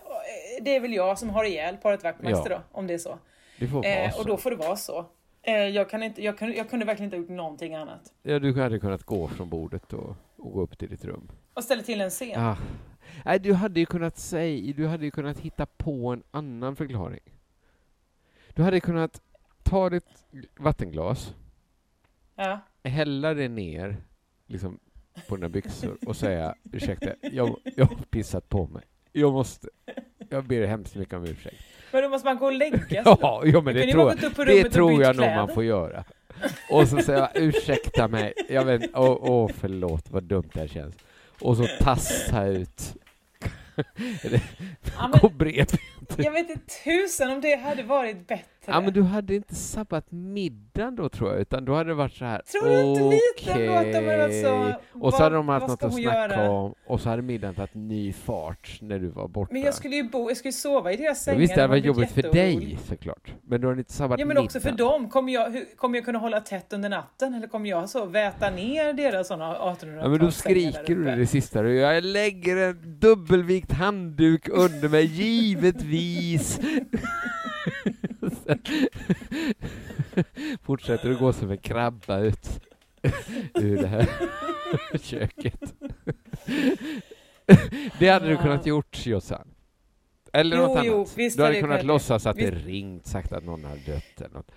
[0.62, 2.57] det är väl jag som har ihjäl paret Wachtmeister Ja.
[2.57, 3.18] då, om det är så.
[3.64, 4.20] Det får vara Eh, så.
[4.20, 5.06] och då får det vara så.
[5.42, 8.12] Eh, jag, kan inte, jag, kunde, jag kunde verkligen inte ha gjort någonting annat.
[8.22, 11.28] Ja, du hade kunnat gå från bordet och, och gå upp till ditt rum.
[11.54, 12.40] Och ställa till en scen.
[12.40, 12.56] Ah.
[13.24, 17.20] Nej, du hade ju kunnat säga, du hade ju kunnat hitta på en annan förklaring.
[18.54, 19.20] Du hade kunnat
[19.62, 20.24] ta ditt
[20.56, 21.34] vattenglas,
[22.36, 22.58] Ja.
[22.84, 23.96] hälla det ner
[24.46, 24.78] liksom,
[25.28, 28.82] på dina byxor och säga ursäkta, jag, jag har pissat på mig.
[29.12, 29.68] Jag måste,
[30.29, 31.62] jag ber hemskt mycket om ursäkt.
[31.91, 32.87] Men då måste man gå och lägga sig.
[33.05, 36.05] Ja, ja men det tror jag, det tror jag nog man får göra.
[36.70, 40.95] Och så säga ursäkta mig, jag vet åh, åh förlåt vad dumt det här känns.
[41.41, 42.95] Och så tassa ut.
[44.99, 45.55] Ja, men,
[46.16, 48.45] jag vet inte tusen om det hade varit bättre.
[48.66, 52.12] Ja men du hade inte sabbat middagen då tror jag, utan då hade det varit
[52.12, 52.42] så här.
[52.60, 54.74] Tror du inte lite att de hade varit så, okej.
[54.92, 56.50] Och vad- så hade de haft något att snacka göra?
[56.50, 59.52] om, och så hade middagen tagit ny fart när du var borta.
[59.52, 61.38] Men jag skulle ju bo, jag skulle sova i deras sängar.
[61.38, 63.34] visst, det hade varit jobbigt för dig såklart.
[63.42, 64.44] Men du har inte sabbat Ja men middagen.
[64.46, 65.08] också för dem.
[65.08, 67.34] Kommer jag, hur, kommer jag kunna hålla tätt under natten?
[67.34, 71.26] Eller kommer jag så väta ner deras sådana 1800 Ja men då skriker du det
[71.26, 76.60] sista du Jag lägger en dubbelvikt handduk under mig, givetvis!
[78.47, 78.59] Sen
[80.62, 82.61] fortsätter du gå som en krabba ut
[83.55, 84.09] ur det här
[84.99, 85.74] köket.
[87.99, 89.49] Det hade du kunnat gjort Jossan.
[90.32, 91.18] Eller Jo, något jo, annat.
[91.18, 92.66] visst du hade kunnat kunnat- låtsas att det visst.
[92.66, 94.51] ringt, sagt att någon hade dött eller något.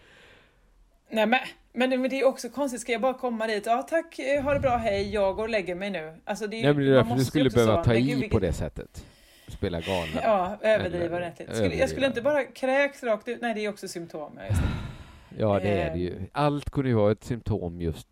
[1.09, 1.39] Nej men,
[1.73, 3.65] men, det, men det är också konstigt, ska jag bara komma dit?
[3.65, 6.13] Ja tack, eh, ha det bra, hej, jag går och lägger mig nu.
[6.25, 8.29] Alltså, det är, Nej men det är man därför du skulle behöva så, ta i
[8.31, 9.05] på det sättet.
[9.47, 10.19] Spela galen.
[10.23, 11.55] Ja, överdriva ordentligt.
[11.55, 14.31] Skulle, jag skulle inte bara kräks rakt ut, nej det är också symptom.
[14.37, 15.39] Ja, det.
[15.39, 16.27] Ja, är det ju.
[16.31, 18.07] Allt kunde ju vara ett symptom just.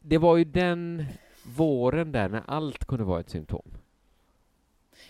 [0.00, 1.06] Det var ju den
[1.42, 3.70] våren där när allt kunde vara ett symptom.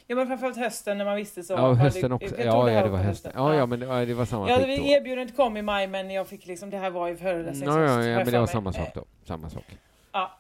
[0.07, 1.53] Ja men framförallt hösten när man visste så.
[1.53, 2.39] Ja, hösten också.
[2.39, 3.33] jag Ja, det ja, det var hösten.
[3.35, 4.85] Ja, ja, men det, ja, det var samma Ja, det då.
[4.85, 7.79] erbjudandet kom i maj men jag fick liksom, det här var ju föreläsningshöst.
[7.79, 9.05] Ja, ja, ja, men det var samma sak då.
[9.25, 9.65] Samma sak.
[10.13, 10.39] Ja.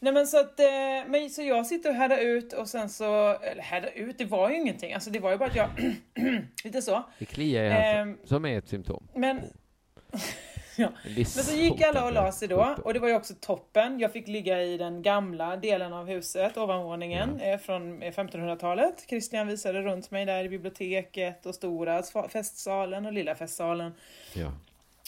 [0.00, 0.66] Nej men så att, eh,
[1.06, 4.50] men, så jag sitter och härdar ut och sen så, eller härdar ut, det var
[4.50, 4.92] ju ingenting.
[4.94, 5.68] Alltså det var ju bara att jag,
[6.64, 7.02] lite så.
[7.18, 9.08] Det kliar i halsen, Ehm, som är ett symptom.
[9.14, 9.36] men,
[10.76, 10.86] ja.
[11.04, 13.98] En Men så gick alla och la sig då och det var ju också toppen.
[14.00, 19.04] Jag fick ligga i den gamla delen av huset, ovanvåningen, eh, från eh, 1500-talet.
[19.08, 23.92] Christian visade runt mig där i biblioteket och stora festsalen och lilla festsalen.
[24.34, 24.52] Ja.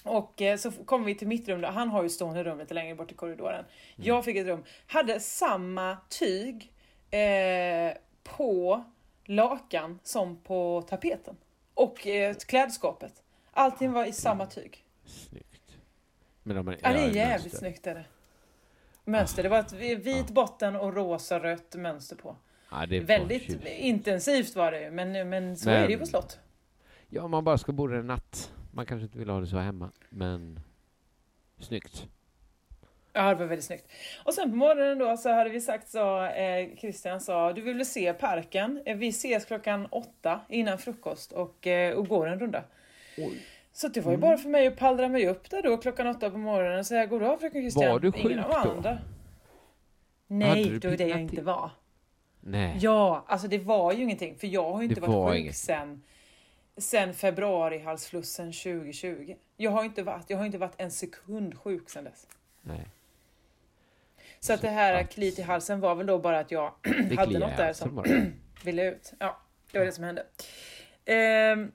[0.04, 1.68] Och eh, så kom vi till mitt rum, då.
[1.68, 3.64] han har ju stående rum lite längre bort i korridoren.
[3.96, 6.72] Jag fick ett rum, hade samma tyg
[7.10, 7.92] eh,
[8.24, 8.84] på
[9.24, 11.36] lakan som på tapeten.
[11.74, 13.22] Och eh, klädskåpet.
[13.50, 14.84] Allting var i samma tyg.
[15.04, 15.76] Snyggt.
[16.42, 17.58] Men de, Ja, det är jävligt mönster.
[17.58, 18.04] snyggt är det.
[19.04, 22.36] Mönster, det var ett vit botten och rosa rött mönster på.
[22.70, 26.38] Ja, Väldigt intensivt var det ju, men, men så Men- är det ju på slott.
[27.08, 28.52] Ja, om man bara ska bo där en natt.
[28.78, 30.60] Man kanske inte vill ha det så hemma, men
[31.60, 32.06] snyggt.
[33.12, 33.88] Ja, det var väldigt snyggt.
[34.24, 37.76] Och sen på morgonen då så hade vi sagt så, eh, Christian sa, du vill
[37.76, 38.82] väl se parken?
[38.86, 42.64] Eh, vi ses klockan åtta innan frukost och, eh, och går en runda.
[43.16, 43.42] Oj.
[43.72, 46.30] Så det var ju bara för mig att pallra mig upp där då klockan åtta
[46.30, 47.92] på morgonen och säga goddag fröken Christian.
[47.92, 48.70] Var du Ingen sjuk av då?
[48.70, 48.98] andra.
[50.26, 51.70] Nej, du det jag inte var.
[52.40, 52.76] Nej.
[52.80, 55.40] Ja, alltså det var ju ingenting för jag har ju inte Det varit var sjuk
[55.40, 55.56] inget.
[55.56, 56.02] sen,
[56.78, 59.36] sen februari-halsflussen 2020.
[59.56, 62.26] Jag har inte varit, jag har inte varit en sekund sjuk sen dess.
[62.62, 62.88] Nej.
[64.40, 66.72] Så att det här att- kliet i halsen var väl då bara att jag
[67.16, 68.04] hade något där som
[68.64, 69.12] ville ut.
[69.18, 69.38] Ja,
[69.72, 70.26] det var det som hände.
[71.04, 71.72] Ehm,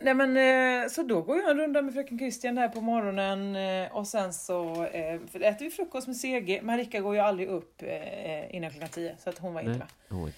[0.00, 3.56] nej men eh, så då går jag en runda med fröken Christian där på morgonen
[3.56, 6.60] eh, och sen så eh, äter vi frukost med CG.
[6.62, 10.32] Marika går ju aldrig upp eh, innan klockan 10 så att hon var inte med.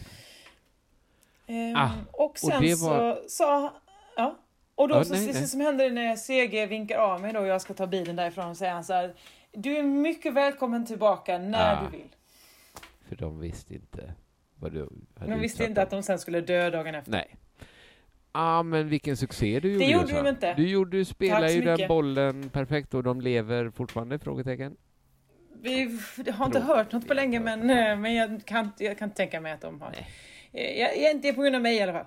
[1.47, 3.72] Ehm, Ah, och sen det var- så sa
[4.16, 4.38] ja.
[4.74, 5.46] Och då Ja, så, nej, det nej.
[5.46, 8.72] som händer när CG vinkar av mig då och jag ska ta bilen därifrån säger
[8.72, 9.14] han så här.
[9.52, 11.82] Du är mycket välkommen tillbaka när Ah.
[11.90, 12.08] du vill.
[13.08, 14.14] För de visste inte
[14.54, 14.88] vad du
[15.18, 15.84] hade De visste inte dem.
[15.84, 17.10] att de sen skulle dö dagen efter.
[17.12, 17.36] Nej.
[18.34, 20.54] Ja, ah, men vilken succé du gjorde Det gjorde de inte.
[20.54, 21.88] Du, gjorde, du så ju den mycket.
[21.88, 24.18] bollen perfekt och de lever fortfarande?
[24.18, 24.76] Frågetecken.
[25.60, 25.98] Vi
[26.32, 26.76] har inte Bra.
[26.76, 29.80] hört något på länge men, eh, men jag, kan, jag kan tänka mig att de
[29.80, 29.90] har.
[29.90, 30.06] Nej.
[30.52, 32.06] Eh, Jag, jag, det är på grund av mig i alla fall.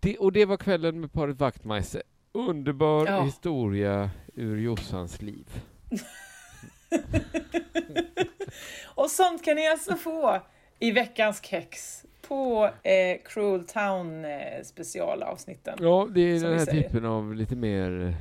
[0.00, 2.02] Det, och det var kvällen med paret Wachtmeister.
[2.32, 3.22] Underbar Ja.
[3.22, 5.62] historia ur Jossans liv.
[8.84, 10.40] Och sånt kan ni alltså få
[10.78, 15.78] i veckans kex på eh, Cruel Town eh, specialavsnitten.
[15.80, 18.14] Ja, det är den här typen av lite mer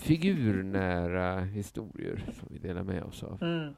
[0.00, 3.42] figurnära historier som vi delar med oss av.
[3.42, 3.74] Mm.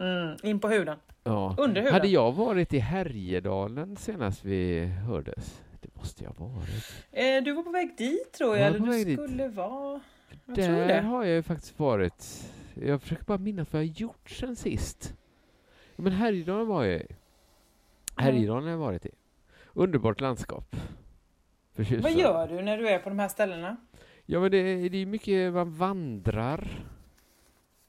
[0.00, 0.36] Mm.
[0.42, 0.98] In på huden.
[1.24, 1.54] Ja.
[1.58, 1.94] Under huden.
[1.94, 5.60] Hade jag varit i Härjedalen senast vi hördes?
[6.00, 7.04] Måste jag ha varit.
[7.12, 8.66] Eh, du var på väg dit tror jag.
[8.66, 9.20] Eller du väg dit.
[9.20, 10.00] skulle vara...
[10.46, 11.00] Jag Där det.
[11.00, 12.52] har jag ju faktiskt varit.
[12.74, 15.14] Jag försöker bara minnas vad jag har gjort sen sist.
[15.96, 17.06] Men Härjedalen var jag i.
[18.16, 19.10] Härjedalen har jag varit i.
[19.72, 20.76] Underbart landskap.
[21.74, 22.02] Förtjusande.
[22.02, 23.76] Vad gör du när du är på de här ställena?
[24.26, 26.84] Ja, men det, det är mycket, man vandrar.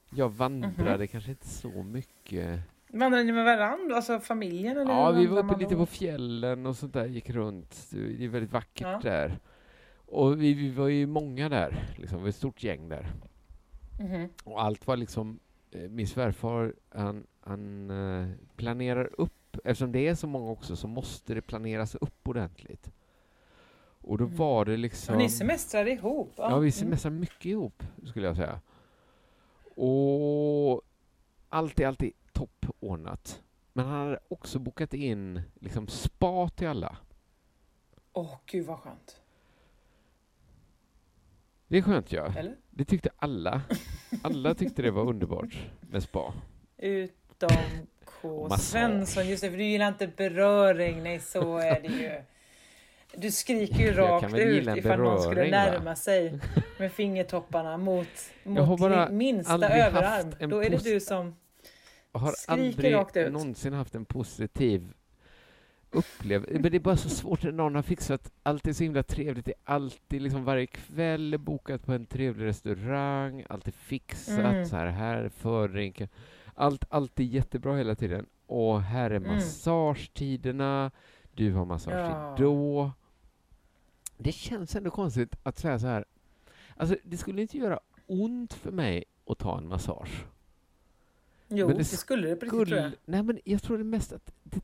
[0.09, 1.07] Jag vandrade Mhm.
[1.07, 2.59] kanske inte så mycket.
[2.94, 3.96] Vandrar ni med varandra?
[3.96, 4.78] Alltså familjen?
[4.78, 7.88] Eller Ja, vi var uppe lite på fjällen och sånt där, gick runt.
[7.92, 9.00] Det är väldigt vackert Ja.
[9.04, 9.39] där.
[10.06, 12.18] Och vi, vi var ju många där, liksom.
[12.18, 13.08] Vi var ett stort gäng där.
[14.00, 14.30] Mhm.
[14.44, 15.39] Och allt var liksom,
[15.72, 20.88] eh, min svärfar, han, han eh, planerar upp, eftersom det är så många också så
[20.88, 22.92] måste det planeras upp ordentligt.
[24.02, 24.36] Och då Mm.
[24.38, 25.16] var det liksom...
[25.16, 26.34] Och ni semestrade ihop?
[26.36, 26.72] Ja, vi Mm.
[26.72, 28.60] semestrar mycket ihop, skulle jag säga.
[29.76, 30.82] Och
[31.50, 32.12] allt är alltid
[32.42, 33.42] toppordnat.
[33.74, 36.98] Men han hade också bokat in liksom spa till alla.
[38.14, 39.22] Åh, gud vad skönt.
[41.68, 42.34] Det är skönt, ja.
[42.38, 42.56] Eller?
[42.70, 43.62] Det tyckte alla.
[44.24, 46.34] Alla tyckte det var underbart med spa.
[46.78, 47.50] Utom
[48.06, 48.50] K.
[48.58, 51.04] Svensson, just det, för du gillar inte beröring.
[51.04, 52.24] Nej, så är det ju.
[53.16, 55.66] Du skriker ju rakt ut ifall någon skulle beröring, va?
[55.72, 56.39] närma sig
[56.80, 58.08] med fingertopparna mot,
[58.44, 60.50] mot li- minsta överarm.
[60.50, 61.36] Då är det du som...
[62.12, 63.32] Jag har Skriker aldrig rakt ut.
[63.34, 64.93] någonsin haft en positiv
[65.91, 66.53] upplevelse.
[66.59, 69.45] Men det är bara så svårt när någon har fixat allt är så himla trevligt.
[69.45, 73.45] Det är alltid liksom varje kväll bokat på en trevlig restaurang.
[73.49, 74.39] Allt är fixat.
[74.39, 74.66] Mm.
[74.66, 76.07] Så här, här är fördrinken.
[76.55, 78.26] Allt, allt är jättebra hela tiden.
[78.45, 79.34] Och här är Mm.
[79.36, 80.91] massagetiderna.
[81.34, 82.36] Du har massage Ja.
[82.38, 82.91] då.
[84.18, 86.05] Det känns ändå konstigt att säga så här.
[86.76, 90.26] Alltså, det skulle inte göra ont för mig att ta en massage.
[91.52, 92.86] Jo, Men det, det skulle det på riktigt tror jag.
[92.91, 94.62] Skulle, nej men jag tror det mest att det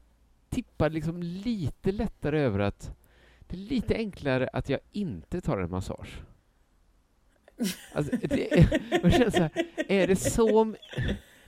[0.50, 2.92] tippar liksom lite lättare över att
[3.48, 6.22] det är lite enklare att jag inte tar en massage.
[7.94, 8.70] Alltså, det,
[9.04, 9.52] man känner så här,
[9.88, 10.76] är det så...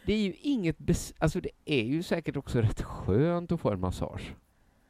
[0.05, 0.77] Det är ju inget...
[0.77, 4.35] Bes, alltså det är ju säkert också rätt skönt att få en massage.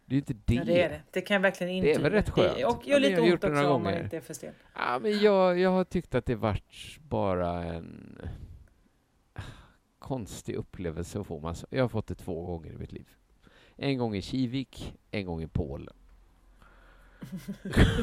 [0.05, 0.53] Det är ju inte det.
[0.53, 1.01] Ja, det är det.
[1.11, 2.57] Det kan jag verkligen Det är väl rätt skönt.
[2.57, 4.53] Det- Och gör men jag lite har ont också om man inte är för stel.
[4.75, 8.17] Ja, men jag, jag har tyckt att det varit bara en
[9.99, 11.67] konstig upplevelse att få massage.
[11.69, 13.07] Jag har fått det två gånger i mitt liv.
[13.75, 15.93] En gång i Kivik, en gång i Polen.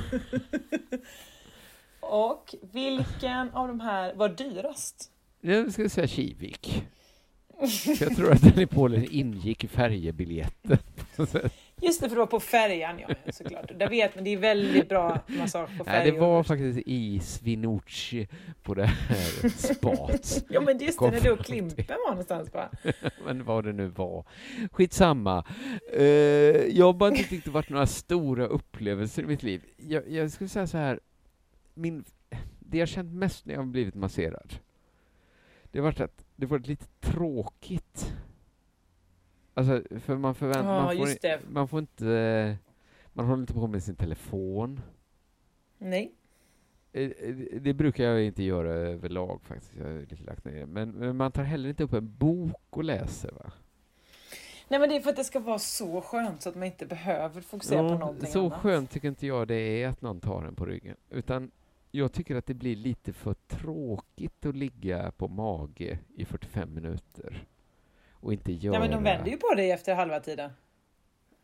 [2.01, 5.11] Och vilken av de här var dyrast?
[5.41, 6.85] Jag ska säga Kivik.
[8.01, 10.79] Jag tror att den i Polen ingick i färjebiljetten.
[11.83, 13.79] Just det, för det var på färjan, ja såklart.
[13.79, 16.13] Där vet man, det är väldigt bra massage på Nej, färjor.
[16.13, 18.29] det var faktiskt i Swinoujscie
[18.63, 20.45] på det här spat.
[20.49, 22.71] Ja men just det, när du och Klimpen var någonstans va?
[23.25, 24.25] Men vad det nu var.
[24.73, 25.45] Skitsamma.
[25.99, 26.07] Uh,
[26.67, 29.63] jag har bara inte tyckt det varit några stora upplevelser i mitt liv.
[29.77, 31.01] Jag, jag skulle säga så här,
[31.75, 32.05] min,
[32.59, 34.55] det jag känt mest när jag har blivit masserad,
[35.71, 38.13] det har varit att det varit lite tråkigt.
[39.57, 41.41] Alltså, för man förväntar Ja, man, får, det.
[41.51, 42.57] man får inte,
[43.13, 44.81] man håller inte på med sin telefon.
[45.79, 46.13] Nej.
[46.93, 50.67] Eh, eh, Det brukar jag inte göra överlag faktiskt, jag har lite lagt ner.
[50.67, 53.53] Men, men man tar heller inte upp en bok och läser va?
[54.69, 56.87] Nej men det är för att det ska vara så skönt så att man inte
[56.87, 58.61] behöver fokusera på Ja, någonting så annat.
[58.61, 60.97] skönt tycker inte jag det är att någon tar en på ryggen.
[61.11, 61.51] Utan
[61.91, 67.45] jag tycker att det blir lite för tråkigt att ligga på mage i 45 minuter.
[68.27, 68.75] Och inte göra...
[68.75, 70.51] Ja men de vänder ju på dig efter halva tiden.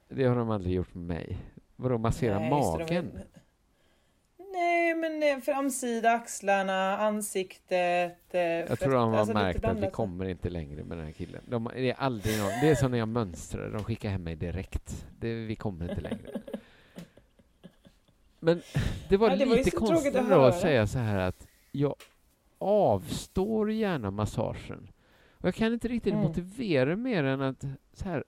[0.09, 1.39] Det har de aldrig gjort med mig.
[1.77, 3.19] Vadå, massera Nej, det, de- magen?
[4.53, 8.35] Nej men eh, framsida, axlarna, ansiktet.
[8.35, 11.13] eh, Jag tror de har alltså märkt att vi kommer inte längre med den här
[11.13, 11.43] killen.
[11.47, 14.37] De, det är aldrig någon, det är som när jag mönstrar, de skickar hem mig
[14.37, 15.07] direkt.
[15.19, 16.31] Det, vi kommer inte längre.
[18.39, 18.63] Men
[19.09, 21.95] det var Ja, det lite konstigt att att säga så här att jag
[22.59, 24.89] avstår gärna massagen.
[25.43, 26.25] Och jag kan inte riktigt Mm.
[26.27, 28.25] motivera mer än att så här,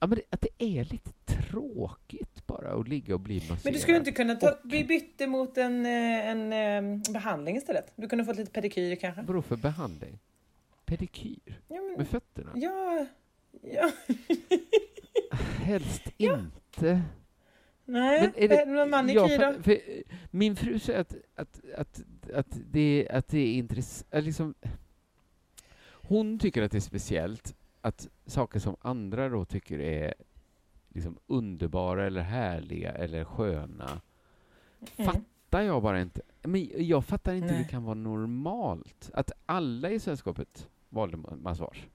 [0.00, 3.60] ja, men det, att det är lite tråkigt bara att ligga och bli masserad.
[3.64, 7.56] Men du skulle inte kunna ta, Och- bli bytt emot en, eh, en, eh, behandling
[7.56, 7.92] istället?
[7.96, 9.22] Du kunde fått lite pedikyr kanske?
[9.22, 10.18] Vadå för behandling?
[10.84, 11.60] Pedikyr?
[11.68, 12.52] Ja, men, Med fötterna?
[12.54, 13.06] ja,
[13.62, 13.90] ja.
[15.62, 17.02] Helst inte.
[17.84, 19.26] Nej, Men är det- men jag manikyr då?
[19.28, 19.78] fa- för, eh,
[20.30, 22.00] min fru säger att, att, att,
[22.34, 24.24] att, det, att det är intressant.
[24.24, 24.54] Liksom,
[26.12, 30.14] hon tycker att det är speciellt att saker som andra då tycker är
[30.88, 34.00] liksom underbara eller härliga eller sköna
[34.96, 35.12] Mm.
[35.12, 36.20] fattar jag bara inte.
[36.42, 37.62] Men jag fattar inte hur Nej.
[37.64, 41.88] det kan vara normalt att alla i sällskapet valde ma- massage.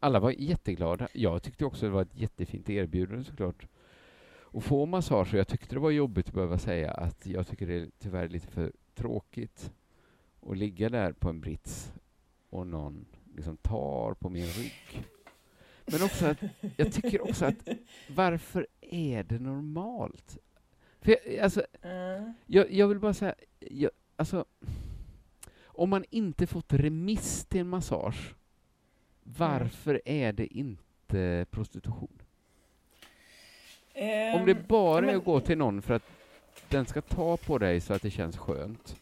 [0.00, 1.08] Alla var jätteglada.
[1.12, 3.66] Jag tyckte också det var ett jättefint erbjudande såklart.
[4.52, 5.34] Att få massage.
[5.34, 8.28] och Jag tyckte det var jobbigt att behöva säga att jag tycker det är tyvärr
[8.28, 9.72] lite för tråkigt
[10.46, 11.92] att ligga där på en brits
[12.50, 13.04] och någon
[13.36, 15.02] liksom tar på min rygg.
[15.86, 16.38] Men också att
[16.76, 17.68] jag tycker också att
[18.08, 20.38] varför är det normalt?
[21.00, 22.32] För jag, alltså, Mm.
[22.46, 24.44] jag, jag vill bara säga, jag, alltså,
[25.64, 28.34] om man inte fått remiss till en massage,
[29.22, 32.22] varför är det inte prostitution?
[34.34, 36.02] Om det Ehm, bara men- är att gå till någon för att
[36.68, 38.96] den ska ta på dig så att det känns skönt.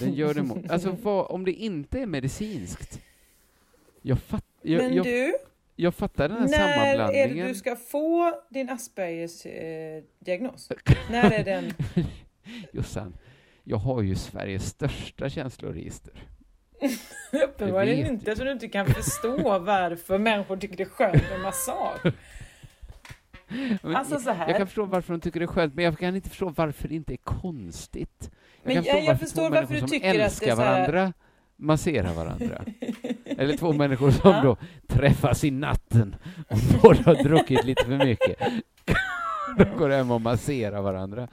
[0.00, 3.00] Den gör det alltså vad, om det inte är medicinskt.
[4.06, 5.34] Jag, fatt, jag, Men jag, du,
[5.76, 7.48] jag fattar den här när är det sammanblandningen.
[7.48, 10.68] du ska få din Aspergers eh, diagnos?
[11.10, 11.72] när är den?
[12.72, 13.16] Jossan,
[13.64, 16.12] jag har ju Sveriges största känsloregister.
[17.44, 22.12] Uppenbarligen inte, så du inte kan förstå varför människor tycker det är skönt med massage.
[23.82, 24.48] Men Alltså så här.
[24.48, 26.88] Jag kan förstå varför de tycker det är skönt, men jag kan inte förstå varför
[26.88, 28.30] det inte är konstigt.
[28.62, 30.56] Jag Men kan jag- jag förstå förstår varför varför du tycker som att det är
[30.56, 31.12] så här- varandra
[31.64, 32.64] masserar varandra.
[33.24, 34.42] Eller två människor som Ja.
[34.42, 34.56] då
[34.86, 36.16] träffas i natten
[36.48, 38.38] och båda har druckit lite för mycket.
[39.58, 41.28] De går hem och masserar varandra.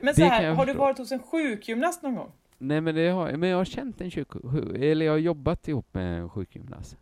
[0.00, 0.78] Men så här, har du förstå.
[0.80, 2.32] varit hos en sjukgymnast någon gång?
[2.58, 4.28] Nej, men, det har, men jag har känt en sjuk,
[4.76, 6.96] eller jag har jobbat ihop med en sjukgymnast.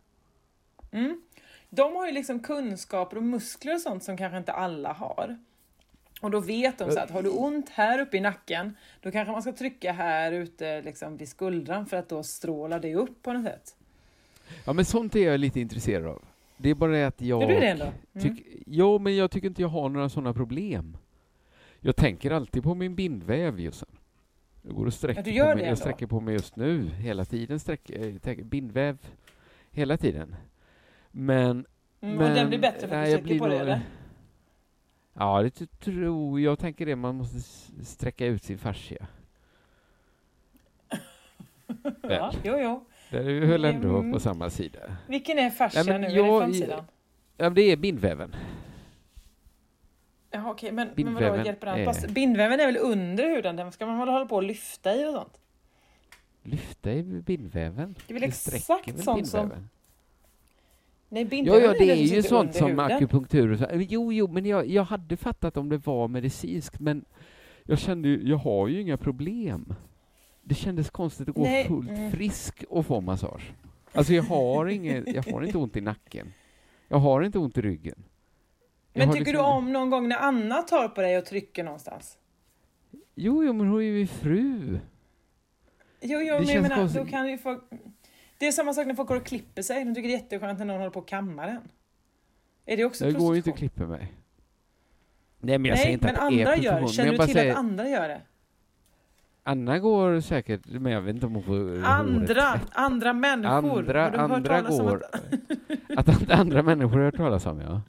[0.91, 1.21] Mm.
[1.69, 5.37] De har ju liksom kunskaper och muskler och sånt som kanske inte alla har.
[6.25, 9.31] Och då vet de så att har du ont här uppe i nacken, då kanske
[9.31, 13.33] man ska trycka här ute liksom vid skuldran för att då strålar det upp på
[13.33, 13.75] något sätt.
[14.65, 16.21] Ja, men sånt är jag lite intresserad av.
[16.57, 17.43] Det är bara det att jag...
[17.43, 17.85] Är du det ändå?
[17.85, 18.35] Mm.
[18.35, 20.97] Tyck, jo, men jag tycker inte jag har några sådana problem.
[21.79, 23.89] Jag tänker alltid på min bindväv, Jossan.
[24.61, 25.59] Jag går och sträcker Ja, på mig.
[25.59, 25.75] Jag ändå?
[25.75, 27.59] sträcker på mig just nu, hela tiden.
[27.59, 28.97] Sträcker, eh, tänker- bindväv,
[29.71, 30.35] hela tiden.
[31.11, 31.65] Men...
[32.01, 33.81] Mm, men och den blir bättre för att du blir på det nog- eller?
[35.17, 36.59] Ja, det tror jag.
[36.59, 36.95] tänker det.
[36.95, 37.39] Man måste
[37.85, 39.07] sträcka ut sin fascia.
[42.01, 42.85] Ja, jo, jo.
[43.11, 44.11] där är vi väl ändå Mm.
[44.13, 44.79] på samma sida.
[45.07, 46.07] Vilken är fascia Nej, men nu?
[46.07, 46.83] är jag- det framsidan?
[47.37, 48.35] Ja, det är bindväven.
[50.31, 51.79] Jaha, okej, men, men Bindväven vadå, hjälper den?
[51.79, 53.55] är- Pass- Bindväven är väl under huden?
[53.55, 55.39] Den ska man väl hålla på och lyfta i och sånt?
[56.43, 57.95] Lyfta i bindväven.
[58.07, 59.53] Det är väl exakt sånt som-?
[61.09, 62.79] Nej, Ja, ja, det är ju sånt som huden.
[62.79, 63.65] akupunktur och så.
[63.73, 67.05] Jo, jo, men jag, jag hade fattat om det var medicinskt, men
[67.63, 69.73] jag kände ju, jag har ju inga problem.
[70.41, 72.11] Det kändes konstigt att gå Nej, fullt mm.
[72.11, 73.53] frisk och få massage.
[73.91, 76.33] Alltså jag har, inget, jag har inte ont i nacken.
[76.87, 78.03] Jag har inte ont i ryggen.
[78.93, 81.63] Jag Men tycker liksom- du om någon gång när Anna tar på dig och trycker
[81.63, 82.17] någonstans?
[83.15, 84.79] Jo, jo, men hon är ju min fru.
[86.01, 87.63] Jo, jo, Det men jag menar, då kan ju folk...
[88.37, 89.85] Det är samma sak när folk går och klipper sig.
[89.85, 91.61] De tycker det är jätteskönt när någon håller på och kammar.
[92.65, 94.13] Är det också Jag går ju inte och klipper mig.
[95.39, 96.87] Nej, men jag säger Nej, inte men att det är andra gör det.
[96.87, 98.21] Känner du till säger, att andra gör det?
[99.43, 103.79] Anna går säkert, men jag vet inte om hon får Andra, andra människor.
[103.79, 105.03] Andra, andra går...
[105.05, 105.21] att-
[106.09, 107.81] Att, andra människor har hört talas om, ja.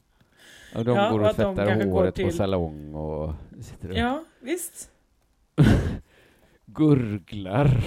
[0.75, 4.91] Och de Ja, går och tvättar håret på salong och sitter och Ja, visst.
[6.67, 7.85] gurglar.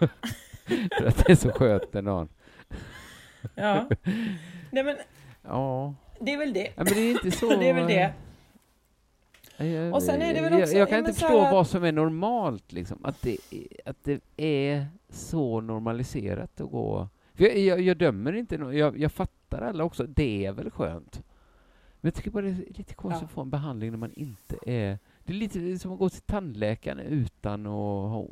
[0.98, 2.28] För att det är så skönt när någon...
[3.54, 3.88] Ja.
[4.70, 4.96] Nej, men
[5.42, 5.94] Ja.
[6.20, 6.64] det är väl det.
[6.76, 7.48] ja, men det är inte så...
[7.58, 8.12] Det är väl det.
[9.64, 11.66] Jag, Och sen är det väl jag, också- jag kan ja, inte förstå här- vad
[11.66, 13.04] som är normalt, liksom.
[13.04, 13.36] Att det,
[13.84, 17.08] att det är så normaliserat att gå...
[17.36, 21.22] Jag, jag, jag dömer inte, no- jag, jag fattar alla också, det är väl skönt.
[22.00, 23.26] Men jag tycker bara det är lite konstigt Ja.
[23.26, 24.98] att få en behandling när man inte är...
[25.24, 27.72] Det är lite som att gå till tandläkaren utan att
[28.10, 28.26] ha...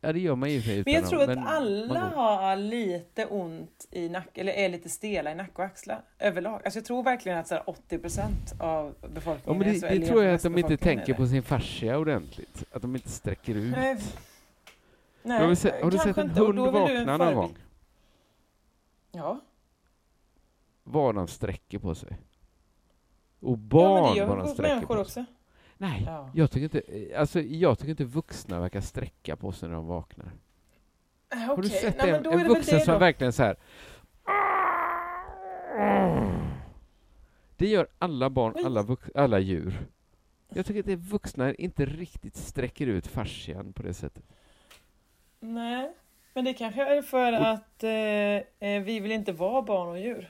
[0.00, 4.08] Ja, det gör man ju Men jag tror att- men alla har lite ont i
[4.08, 6.60] nack eller är lite stela i nacke och axlar överlag.
[6.64, 10.06] Alltså jag tror verkligen att så här 80% av Ja, befolkningen men är det, det
[10.06, 12.64] tror jag att de inte tänker på sin fascia ordentligt.
[12.72, 13.76] Att de inte sträcker ut.
[13.76, 13.96] Nej,
[15.22, 17.56] nej har du, se, har du sett en inte, hund vakna någon gång?
[19.12, 19.40] Ja.
[20.84, 22.18] Vad de sträcker på sig.
[23.40, 25.00] Och ja, men barn gör vad de sträcker på sig.
[25.00, 25.24] också.
[25.78, 26.30] Nej, Ja.
[26.34, 26.82] jag tycker inte,
[27.18, 30.30] alltså, jag tycker inte vuxna verkar sträcka på sig när de vaknar.
[31.32, 32.98] Äh, Har du sett Nej, En väl vuxen som då.
[32.98, 33.56] verkligen så här.
[37.56, 39.86] Det gör alla barn, alla, vux, alla djur.
[40.48, 44.24] Jag tycker att det vuxna inte riktigt sträcker ut fascian på det sättet.
[45.40, 45.92] Nej,
[46.34, 50.28] men det kanske är för att eh, eh, vi vill inte vara barn och djur.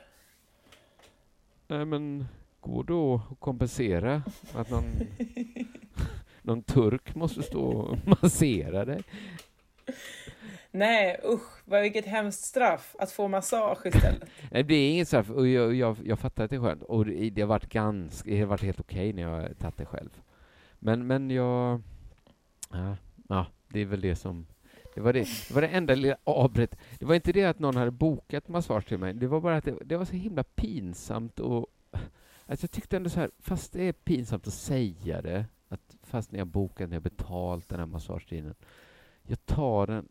[1.69, 2.29] Nej, men
[2.69, 4.23] går då att kompensera
[4.55, 4.85] att någon,
[6.43, 9.03] någon turk måste stå och massera dig?
[10.71, 14.29] Nej, usch, vad, vilket hemskt straff att få massage istället.
[14.51, 15.31] Nej, det är inget straff.
[15.31, 16.83] Och jag, jag, jag fattar att det är skönt.
[16.83, 19.77] Och det, det har varit ganska, det har varit helt okej när jag har tagit
[19.77, 20.11] det själv.
[20.79, 21.83] Men, men jag...
[22.73, 22.97] Ja,
[23.29, 24.47] ja, det är väl det som...
[24.95, 26.75] Det var det, det var det enda lilla avbrott.
[26.99, 29.15] Det var inte det att någon hade bokat massage till mig.
[29.15, 31.67] Det var bara att det, det var så himla pinsamt och...
[32.49, 36.33] Alltså jag tyckte ändå så här, fast det är pinsamt att säga det, att fast
[36.33, 38.55] ni har bokat, ni har betalt den här massagetiden.
[39.23, 40.09] Jag tar den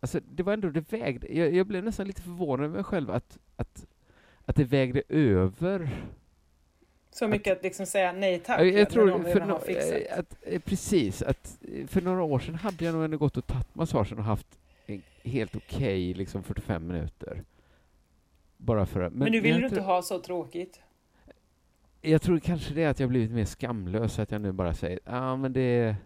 [0.00, 3.10] Alltså, det var ändå, det vägde, jag, jag blev nästan lite förvånad över mig själv
[3.10, 3.86] att, att,
[4.44, 5.90] att det vägde över.
[7.10, 8.60] Så mycket att liksom säga nej tack.
[8.60, 12.54] Jag, jag tror, för no, eh, att, eh, precis, att eh, för några år sedan
[12.54, 16.86] hade jag nog ändå gått och tagit massagen och haft en helt okej liksom 45
[16.86, 17.42] minuter.
[18.56, 20.80] Bara för att, Men, nu vill du inte ha så tråkigt.
[22.06, 24.98] Jag tror kanske det är att jag blivit mer skamlös, att jag nu bara säger,
[25.04, 25.96] ah, men det...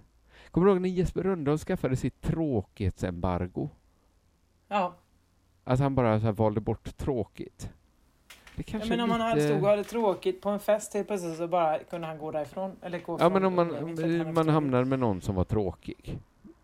[0.51, 3.68] Kommer du ihåg när Jesper Rönndahl skaffade sitt tråkighetsembargo?
[4.68, 4.94] Ja,
[5.64, 7.70] Att han bara så här valde bort tråkigt.
[8.57, 9.48] Det ja men om han lite...
[9.48, 12.76] stod och hade tråkigt på en fest helt plötsligt så bara kunde han gå därifrån.
[12.82, 16.18] Eller gå Ja, men om man, han hade man hamnar med någon som var tråkig,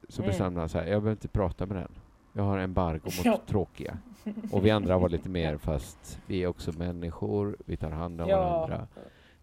[0.09, 0.31] så Mm.
[0.31, 1.93] bestämde han här, jag behöver inte prata med den.
[2.33, 3.41] Jag har embargo mot Ja.
[3.47, 3.99] tråkiga.
[4.53, 8.29] Och vi andra var lite mer, fast vi är också människor, vi tar hand om
[8.29, 8.87] Ja, varandra,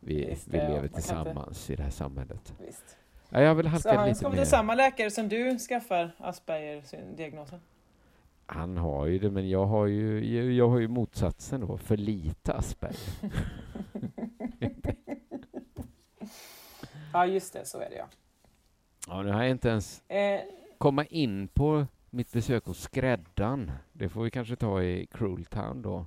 [0.05, 2.53] vi, Visst, vi ja, lever kan tillsammans i det här samhället.
[2.67, 2.97] visst.
[3.29, 4.43] Ja, jag vill Så halka han lite ska väl mer.
[4.43, 7.59] till samma läkare som du skaffar Asperger-diagnosen?
[8.45, 11.97] Han har ju det, men jag har ju, jag, jag har ju motsatsen då, för
[11.97, 12.99] lite Asperger.
[17.13, 18.05] Ja, just det, så är det ja.
[19.07, 20.39] Ja, nu har jag inte ens Eh,
[20.77, 23.71] komma in på mitt besök hos skräddaren.
[23.93, 26.05] Det får vi kanske ta i Cruel Town då.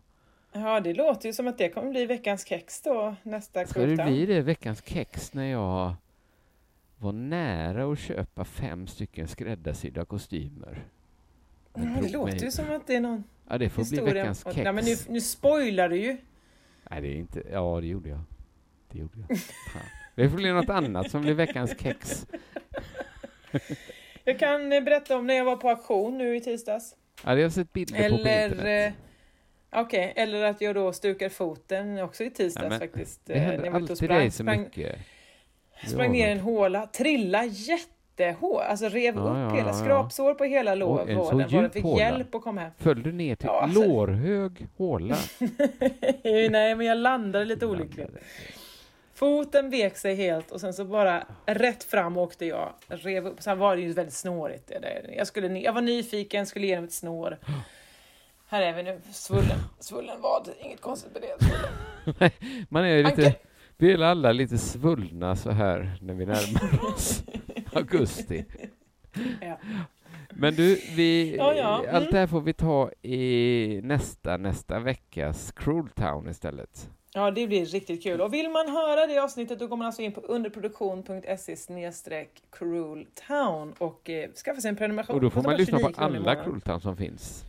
[0.60, 4.04] Ja, det låter ju som att det kommer bli veckans kex då, nästa Ska det
[4.06, 5.94] bli det veckans kex när jag
[6.98, 10.84] var nära att köpa fem stycken skräddarsydda kostymer?
[11.74, 14.44] Ja, Men det låter ju som att det är någon Ja, det får bli veckans
[14.44, 14.56] kex.
[14.56, 16.16] Nej, men nu, nu spoilar du ju.
[16.90, 17.42] Nej, det är inte...
[17.52, 18.20] Ja, det gjorde jag.
[18.92, 19.38] Det gjorde jag.
[19.38, 19.82] Fan.
[20.14, 22.26] Det får bli något annat som blir veckans kex.
[24.24, 26.96] Jag kan eh, berätta om när jag var på auktion nu i tisdags.
[27.24, 28.44] Ja, det har jag sett bilder på på Eller...
[28.44, 28.94] internet.
[29.76, 33.20] Eh, Okej, eller att jag då stukar foten också i tisdags men faktiskt.
[33.24, 34.18] Det Eh, händer och alltid sprang.
[34.18, 34.96] dig så Sprang- mycket.
[35.86, 39.74] Sprang ner i en håla, trilla jättehårt, alltså rev Ja, upp ja, hela, ja.
[39.74, 41.16] skrapsår på hela låren.
[41.18, 41.98] Var fick håla.
[42.04, 42.70] hjälp att komma hem.
[42.78, 45.16] Föll du ner till Ja, alltså- lårhög håla?
[46.50, 48.10] Nej, men jag landade lite olyckligt.
[49.14, 52.72] Foten vek sig helt och sen så bara rätt fram åkte jag.
[52.88, 53.42] Rev upp.
[53.42, 54.66] Sen var det ju väldigt snårigt.
[54.68, 55.14] Det där.
[55.16, 57.38] Jag, skulle, jag var nyfiken, skulle igenom ett snår.
[58.48, 59.00] Här är vi nu.
[59.12, 60.48] Svullen, svullen vad?
[60.60, 62.32] Inget konstigt med det.
[62.68, 63.26] Man är lite...
[63.26, 63.34] Anke.
[63.78, 67.22] Vi är alla lite svullna så här när vi närmar oss
[67.72, 68.44] augusti.
[69.40, 69.58] Ja.
[70.30, 71.82] Men du, vi, Ja, ja.
[71.82, 71.94] Mm.
[71.94, 76.90] allt det här får vi ta i nästa, nästa veckas Cruel Town istället.
[77.14, 78.20] Ja, det blir riktigt kul.
[78.20, 83.74] Och vill man höra det avsnittet då går man alltså in på underproduktion.se snedstreck crueltown
[83.78, 85.16] och eh, skaffa sig en prenumeration.
[85.16, 86.44] Och då får man lyssna på 29 kronor i alla.
[86.44, 87.45] Cruel Town som finns.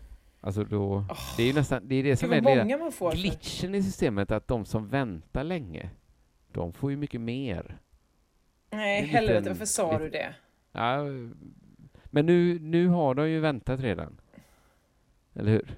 [0.48, 2.78] Alltså då, Åh, det är ju nästan, det är det som vad är det många
[2.78, 3.12] man får.
[3.12, 5.90] glitchen i systemet, att de som väntar länge,
[6.52, 7.78] de får ju mycket mer.
[8.70, 10.36] Nej, det helvete, lite- varför sa lite- du det?
[10.72, 10.98] Ja,
[12.06, 14.18] men nu, nu har de ju väntat redan.
[15.34, 15.78] Eller hur?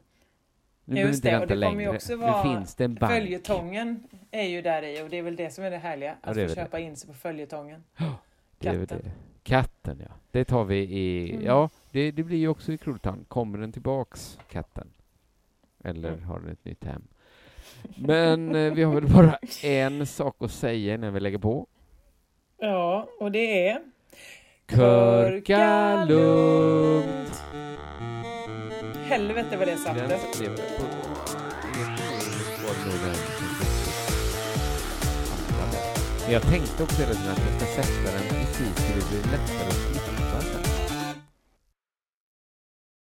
[0.85, 1.95] Nu behöver inte det, vänta det kommer ju längre.
[1.95, 3.11] också vara Nu finns det en bank.
[3.13, 6.15] Följetongen är ju där i och det är väl det som är det härliga.
[6.23, 7.83] Ja, Att det är få köpa in sig på följetongen.
[8.57, 9.03] Det är väl Katten.
[9.05, 9.11] det.
[9.49, 10.11] Katten, ja.
[10.31, 11.31] Det tar vi i...
[11.31, 11.45] Mm.
[11.45, 13.25] Ja, det, det blir ju också i Krultan.
[13.27, 14.87] Kommer den tillbaks, katten?
[15.83, 16.23] Eller Mm.
[16.23, 17.01] har den ett nytt hem?
[17.97, 21.67] Men eh, vi har väl bara en sak att säga innan vi lägger på.
[22.57, 23.81] Ja, och det är...
[24.67, 27.43] Körka lugnt!
[29.05, 30.19] Helvete vad det satte.
[36.29, 39.31] Men jag tänkte också hela tiden att jag ska sätta den precis så det blir
[39.31, 40.18] lättare att klippa.